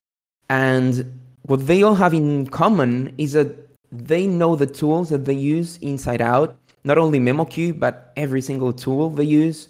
and 0.50 1.17
what 1.48 1.66
they 1.68 1.84
all 1.84 1.96
have 1.96 2.14
in 2.14 2.48
common 2.48 3.14
is 3.18 3.34
that 3.34 3.70
they 3.92 4.28
know 4.28 4.56
the 4.56 4.68
tools 4.68 5.10
that 5.10 5.26
they 5.26 5.34
use 5.34 5.78
inside 5.78 6.22
out, 6.22 6.56
not 6.84 6.98
only 6.98 7.20
MemoQ, 7.20 7.80
but 7.80 8.14
every 8.16 8.42
single 8.42 8.74
tool 8.74 9.10
they 9.10 9.24
use. 9.24 9.70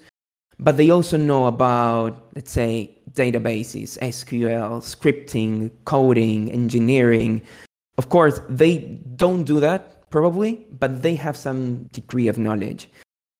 But 0.59 0.75
they 0.75 0.89
also 0.89 1.17
know 1.17 1.45
about, 1.45 2.29
let's 2.35 2.51
say, 2.51 2.97
databases, 3.13 3.97
SQL, 3.99 4.81
scripting, 4.81 5.71
coding, 5.85 6.51
engineering, 6.51 7.43
of 7.97 8.09
course, 8.09 8.41
they 8.47 8.77
don't 9.15 9.43
do 9.43 9.59
that 9.59 10.09
probably, 10.09 10.65
but 10.79 11.01
they 11.01 11.15
have 11.15 11.35
some 11.35 11.83
degree 11.91 12.27
of 12.27 12.37
knowledge. 12.37 12.89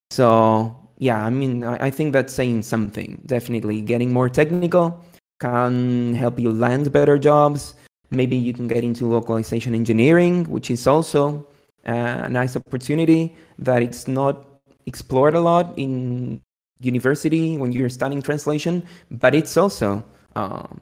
So, 0.09 0.75
yeah, 0.97 1.23
I 1.23 1.29
mean, 1.29 1.63
I, 1.63 1.87
I 1.87 1.91
think 1.91 2.13
that's 2.13 2.33
saying 2.33 2.63
something. 2.63 3.21
Definitely 3.25 3.81
getting 3.81 4.11
more 4.11 4.29
technical 4.29 5.03
can 5.39 6.15
help 6.15 6.39
you 6.39 6.51
land 6.51 6.91
better 6.91 7.19
jobs. 7.19 7.75
Maybe 8.09 8.35
you 8.37 8.53
can 8.53 8.67
get 8.67 8.83
into 8.83 9.05
localization 9.07 9.75
engineering, 9.75 10.45
which 10.45 10.71
is 10.71 10.87
also 10.87 11.45
uh, 11.87 12.23
a 12.23 12.29
nice 12.29 12.55
opportunity 12.55 13.35
that 13.59 13.81
it's 13.81 14.07
not 14.07 14.45
explored 14.85 15.35
a 15.35 15.41
lot 15.41 15.73
in 15.77 16.41
university 16.79 17.57
when 17.57 17.71
you're 17.71 17.89
studying 17.89 18.21
translation, 18.21 18.83
but 19.11 19.35
it's 19.35 19.57
also 19.57 20.03
um, 20.35 20.79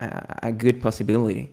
a, 0.00 0.38
a 0.44 0.52
good 0.52 0.80
possibility. 0.80 1.50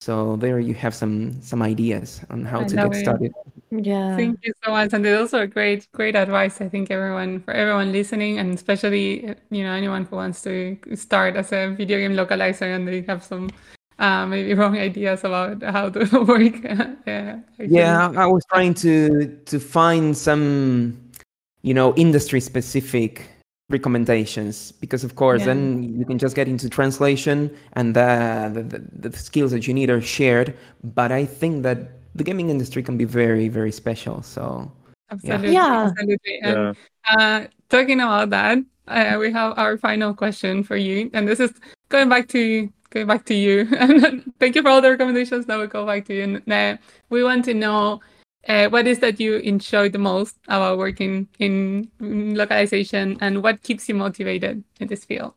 So 0.00 0.36
there 0.36 0.60
you 0.60 0.74
have 0.74 0.94
some 0.94 1.40
some 1.42 1.62
ideas 1.62 2.20
on 2.30 2.44
how 2.44 2.60
I 2.60 2.64
to 2.64 2.76
get 2.76 2.92
it. 2.92 3.00
started. 3.00 3.32
Yeah. 3.70 4.16
Thank 4.16 4.38
you 4.44 4.52
so 4.62 4.70
much, 4.70 4.92
and 4.92 5.04
those 5.04 5.34
are 5.34 5.46
great, 5.46 5.90
great 5.92 6.14
advice. 6.14 6.60
I 6.60 6.68
think 6.68 6.90
everyone, 6.90 7.40
for 7.40 7.52
everyone 7.52 7.92
listening, 7.92 8.38
and 8.38 8.54
especially 8.54 9.34
you 9.50 9.64
know 9.64 9.72
anyone 9.72 10.04
who 10.04 10.16
wants 10.16 10.42
to 10.42 10.76
start 10.94 11.36
as 11.36 11.50
a 11.52 11.74
video 11.74 11.98
game 11.98 12.12
localizer 12.12 12.74
and 12.74 12.86
they 12.86 13.02
have 13.08 13.24
some 13.24 13.50
uh, 13.98 14.26
maybe 14.26 14.54
wrong 14.54 14.76
ideas 14.76 15.24
about 15.24 15.62
how 15.62 15.88
to 15.90 16.00
work. 16.24 16.62
yeah, 17.06 17.38
actually. 17.58 17.68
Yeah, 17.68 18.12
I 18.16 18.26
was 18.26 18.44
trying 18.52 18.74
to 18.74 19.26
to 19.46 19.60
find 19.60 20.16
some, 20.16 20.98
you 21.62 21.74
know, 21.74 21.94
industry 21.96 22.40
specific 22.40 23.22
recommendations 23.68 24.70
because 24.72 25.02
of 25.02 25.16
course 25.16 25.40
Yeah. 25.40 25.46
then 25.46 25.82
you 25.98 26.04
can 26.06 26.18
just 26.18 26.36
get 26.36 26.46
into 26.46 26.68
translation 26.70 27.50
and 27.72 27.96
the, 27.96 28.48
the, 28.54 28.62
the, 28.62 29.10
the 29.10 29.18
skills 29.18 29.50
that 29.50 29.66
you 29.66 29.74
need 29.74 29.90
are 29.90 30.00
shared 30.00 30.54
but 30.94 31.10
i 31.10 31.24
think 31.26 31.64
that 31.64 31.78
the 32.14 32.22
gaming 32.22 32.48
industry 32.48 32.80
can 32.80 32.96
be 32.96 33.04
very 33.04 33.48
very 33.48 33.72
special 33.72 34.22
so 34.22 34.70
Absolutely. 35.10 35.52
Yeah. 35.52 35.90
Absolutely. 35.90 36.38
And 36.42 36.56
Yeah. 36.56 36.72
uh, 37.18 37.46
talking 37.68 38.00
about 38.00 38.30
that, 38.30 38.58
uh, 38.88 39.16
we 39.18 39.30
have 39.32 39.56
our 39.56 39.78
final 39.78 40.14
question 40.14 40.64
for 40.64 40.76
you, 40.76 41.10
and 41.14 41.28
this 41.28 41.38
is 41.40 41.52
going 41.88 42.08
back 42.08 42.26
to 42.28 42.68
back 43.04 43.24
to 43.26 43.34
you. 43.34 43.68
And 43.78 44.32
thank 44.38 44.54
you 44.56 44.62
for 44.62 44.68
all 44.68 44.80
the 44.80 44.90
recommendations. 44.90 45.46
That 45.46 45.56
will 45.56 45.66
go 45.66 45.86
back 45.86 46.04
to 46.06 46.14
you. 46.14 46.42
And 46.46 46.78
we 47.10 47.22
want 47.22 47.44
to 47.46 47.54
know 47.54 48.00
uh, 48.48 48.68
what 48.68 48.86
is 48.86 49.00
that 49.00 49.18
you 49.18 49.36
enjoy 49.38 49.88
the 49.88 49.98
most 49.98 50.36
about 50.48 50.78
working 50.78 51.28
in 51.38 51.90
localization, 52.00 53.18
and 53.20 53.42
what 53.42 53.62
keeps 53.62 53.88
you 53.88 53.94
motivated 53.94 54.62
in 54.80 54.88
this 54.88 55.04
field. 55.04 55.34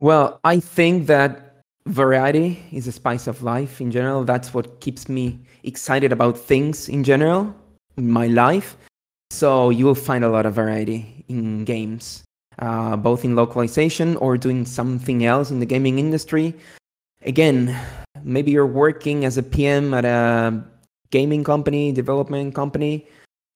Well, 0.00 0.40
I 0.44 0.60
think 0.60 1.06
that 1.06 1.62
variety 1.86 2.62
is 2.72 2.86
a 2.86 2.92
spice 2.92 3.26
of 3.26 3.42
life 3.42 3.80
in 3.80 3.90
general. 3.90 4.24
That's 4.24 4.52
what 4.52 4.80
keeps 4.80 5.08
me 5.08 5.38
excited 5.62 6.12
about 6.12 6.36
things 6.36 6.88
in 6.88 7.04
general 7.04 7.54
in 7.96 8.10
my 8.10 8.26
life. 8.26 8.76
So 9.30 9.70
you 9.70 9.86
will 9.86 9.94
find 9.94 10.24
a 10.24 10.28
lot 10.28 10.46
of 10.46 10.54
variety 10.54 11.24
in 11.28 11.64
games, 11.64 12.23
uh, 12.58 12.96
both 12.96 13.24
in 13.24 13.36
localization 13.36 14.16
or 14.16 14.36
doing 14.36 14.64
something 14.64 15.24
else 15.24 15.50
in 15.50 15.60
the 15.60 15.66
gaming 15.66 15.98
industry. 15.98 16.54
Again, 17.22 17.76
maybe 18.22 18.50
you're 18.50 18.66
working 18.66 19.24
as 19.24 19.38
a 19.38 19.42
PM 19.42 19.94
at 19.94 20.04
a 20.04 20.62
gaming 21.10 21.44
company, 21.44 21.92
development 21.92 22.54
company, 22.54 23.06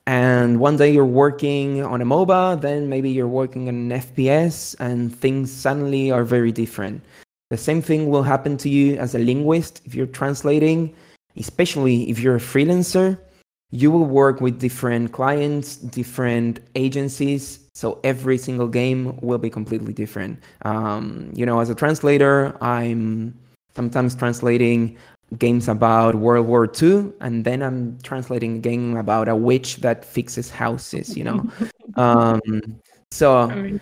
and 0.09 0.59
one 0.59 0.79
day 0.79 0.91
you're 0.91 1.05
working 1.05 1.85
on 1.85 2.01
a 2.01 2.05
MOBA, 2.07 2.63
then 2.63 2.89
maybe 2.89 3.11
you're 3.11 3.29
working 3.29 3.69
on 3.69 3.75
an 3.75 3.91
FPS, 3.91 4.75
and 4.81 5.15
things 5.15 5.53
suddenly 5.53 6.11
are 6.11 6.25
very 6.25 6.51
different. 6.51 7.03
The 7.51 7.59
same 7.59 7.83
thing 7.83 8.09
will 8.09 8.23
happen 8.23 8.57
to 8.59 8.71
you 8.71 8.97
as 8.97 9.15
a 9.15 9.19
linguist 9.19 9.83
if 9.85 9.95
you're 9.95 10.07
translating, 10.07 10.95
especially 11.37 12.09
if 12.09 12.21
you're 12.21 12.37
a 12.37 12.41
freelancer. 12.41 13.19
You 13.71 13.91
will 13.91 14.07
work 14.07 14.41
with 14.41 14.59
different 14.59 15.13
clients, 15.13 15.77
different 15.77 16.61
agencies, 16.75 17.68
so 17.79 18.01
every 18.03 18.39
single 18.39 18.67
game 18.67 19.17
will 19.23 19.39
be 19.39 19.49
completely 19.49 19.93
different. 19.93 20.43
Um, 20.63 21.31
you 21.33 21.47
know, 21.47 21.61
as 21.61 21.71
a 21.71 21.77
translator, 21.77 22.59
I'm 22.61 23.39
sometimes 23.77 24.17
translating 24.17 24.99
games 25.39 25.69
about 25.69 26.17
World 26.17 26.49
War 26.49 26.67
II, 26.67 27.13
and 27.21 27.45
then 27.45 27.63
I'm 27.63 27.97
translating 28.03 28.57
a 28.57 28.59
game 28.59 28.97
about 28.97 29.29
a 29.29 29.37
witch 29.37 29.77
that 29.77 30.05
fixes 30.05 30.51
houses. 30.51 31.17
You 31.17 31.23
know, 31.23 31.47
um, 31.95 32.41
so 33.13 33.79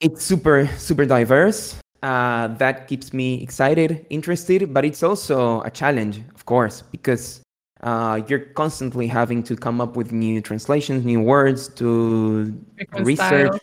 it's 0.00 0.24
super 0.24 0.66
super 0.76 1.06
diverse. 1.06 1.76
Uh, 2.02 2.48
that 2.58 2.88
keeps 2.88 3.12
me 3.12 3.40
excited, 3.40 4.04
interested, 4.10 4.74
but 4.74 4.84
it's 4.84 5.04
also 5.04 5.62
a 5.62 5.70
challenge, 5.70 6.22
of 6.34 6.44
course, 6.44 6.82
because 6.90 7.40
uh, 7.82 8.20
you're 8.26 8.40
constantly 8.40 9.06
having 9.06 9.42
to 9.44 9.56
come 9.56 9.80
up 9.80 9.96
with 9.96 10.12
new 10.12 10.40
translations, 10.40 11.04
new 11.04 11.20
words 11.20 11.68
to 11.68 12.50
different 12.76 13.06
research. 13.06 13.54
styles. 13.54 13.60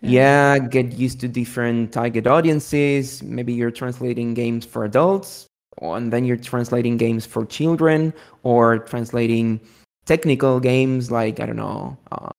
yeah. 0.00 0.58
Get 0.58 0.92
used 0.92 1.20
to 1.20 1.28
different 1.28 1.92
target 1.92 2.26
audiences. 2.26 3.22
Maybe 3.22 3.52
you're 3.52 3.70
translating 3.70 4.34
games 4.34 4.64
for 4.64 4.84
adults 4.84 5.46
and 5.80 6.12
then 6.12 6.24
you're 6.24 6.38
translating 6.38 6.96
games 6.96 7.26
for 7.26 7.44
children 7.44 8.14
or 8.42 8.78
translating 8.78 9.60
technical 10.06 10.58
games 10.58 11.10
like 11.10 11.38
i 11.38 11.44
don't 11.44 11.56
know 11.56 11.98
uh, 12.12 12.30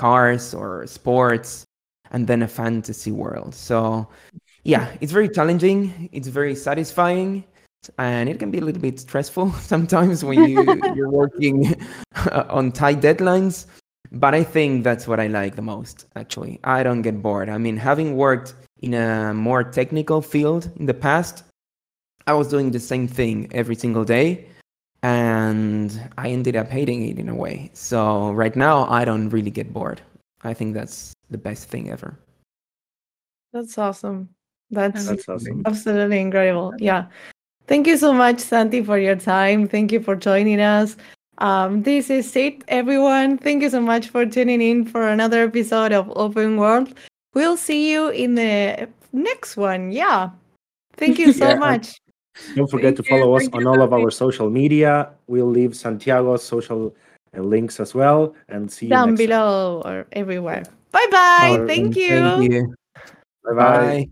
cars 0.00 0.54
or 0.54 0.86
sports 0.86 1.64
and 2.10 2.26
then 2.26 2.42
a 2.42 2.48
fantasy 2.48 3.12
world. 3.12 3.54
So 3.54 4.08
yeah 4.64 4.92
it's 5.00 5.12
very 5.12 5.28
challenging. 5.28 6.08
It's 6.12 6.28
very 6.28 6.54
satisfying 6.54 7.44
and 7.98 8.28
it 8.28 8.38
can 8.38 8.50
be 8.50 8.58
a 8.58 8.64
little 8.64 8.82
bit 8.82 9.00
stressful 9.00 9.52
sometimes 9.60 10.24
when 10.24 10.48
you 10.48 10.80
you're 10.94 11.10
working 11.10 11.74
on 12.48 12.70
tight 12.70 13.00
deadlines 13.00 13.66
but 14.12 14.34
I 14.34 14.42
think 14.42 14.82
that's 14.82 15.06
what 15.06 15.20
I 15.20 15.28
like 15.28 15.54
the 15.54 15.62
most, 15.62 16.06
actually. 16.16 16.58
I 16.64 16.82
don't 16.82 17.02
get 17.02 17.22
bored. 17.22 17.48
I 17.48 17.58
mean, 17.58 17.76
having 17.76 18.16
worked 18.16 18.54
in 18.82 18.94
a 18.94 19.32
more 19.32 19.62
technical 19.62 20.20
field 20.20 20.70
in 20.76 20.86
the 20.86 20.94
past, 20.94 21.44
I 22.26 22.34
was 22.34 22.48
doing 22.48 22.72
the 22.72 22.80
same 22.80 23.06
thing 23.06 23.48
every 23.52 23.76
single 23.76 24.04
day. 24.04 24.46
And 25.02 26.10
I 26.18 26.28
ended 26.30 26.56
up 26.56 26.68
hating 26.68 27.08
it 27.08 27.18
in 27.18 27.28
a 27.28 27.34
way. 27.34 27.70
So 27.72 28.32
right 28.32 28.54
now, 28.54 28.84
I 28.90 29.04
don't 29.04 29.30
really 29.30 29.50
get 29.50 29.72
bored. 29.72 30.02
I 30.42 30.54
think 30.54 30.74
that's 30.74 31.14
the 31.30 31.38
best 31.38 31.68
thing 31.68 31.90
ever. 31.90 32.18
That's 33.52 33.78
awesome. 33.78 34.28
That's 34.70 35.06
That's 35.06 35.28
awesome. 35.28 35.62
absolutely 35.66 36.20
incredible. 36.20 36.74
Yeah. 36.78 37.06
Thank 37.70 37.86
you 37.86 37.96
so 37.96 38.12
much, 38.12 38.40
Santi, 38.40 38.82
for 38.82 38.98
your 38.98 39.14
time. 39.14 39.68
Thank 39.68 39.92
you 39.92 40.00
for 40.00 40.16
joining 40.16 40.60
us. 40.60 40.96
Um, 41.38 41.84
this 41.84 42.10
is 42.10 42.34
it, 42.34 42.64
everyone. 42.66 43.38
Thank 43.38 43.62
you 43.62 43.70
so 43.70 43.80
much 43.80 44.08
for 44.08 44.26
tuning 44.26 44.60
in 44.60 44.84
for 44.84 45.06
another 45.06 45.44
episode 45.44 45.92
of 45.92 46.10
Open 46.16 46.56
World. 46.56 46.92
We'll 47.32 47.56
see 47.56 47.92
you 47.92 48.08
in 48.08 48.34
the 48.34 48.88
next 49.12 49.56
one. 49.56 49.92
Yeah. 49.92 50.30
Thank 50.96 51.20
you 51.20 51.32
so 51.42 51.50
Yeah. 51.50 51.62
much. 51.62 51.94
Don't 52.56 52.68
forget 52.68 52.96
to 52.96 53.04
Thank 53.04 53.10
you. 53.14 53.20
follow 53.22 53.36
us 53.36 53.42
Thank 53.44 53.54
on 53.54 53.62
you, 53.62 53.68
all 53.68 53.82
of 53.82 53.92
our 53.92 54.10
social 54.10 54.50
media. 54.50 55.10
We'll 55.28 55.46
leave 55.46 55.76
Santiago's 55.76 56.42
social 56.42 56.92
uh, 57.38 57.40
links 57.40 57.78
as 57.78 57.94
well. 57.94 58.34
And 58.48 58.66
see 58.66 58.86
you 58.86 58.90
Down 58.90 59.10
next 59.14 59.22
below 59.22 59.82
or 59.84 60.06
everywhere. 60.10 60.64
Bye 60.90 61.06
bye. 61.12 61.64
Thank 61.68 61.94
you. 61.94 62.18
Thank 62.18 62.50
you. 62.50 62.74
Bye 63.44 63.54
bye. 63.54 63.78
Bye. 63.78 64.08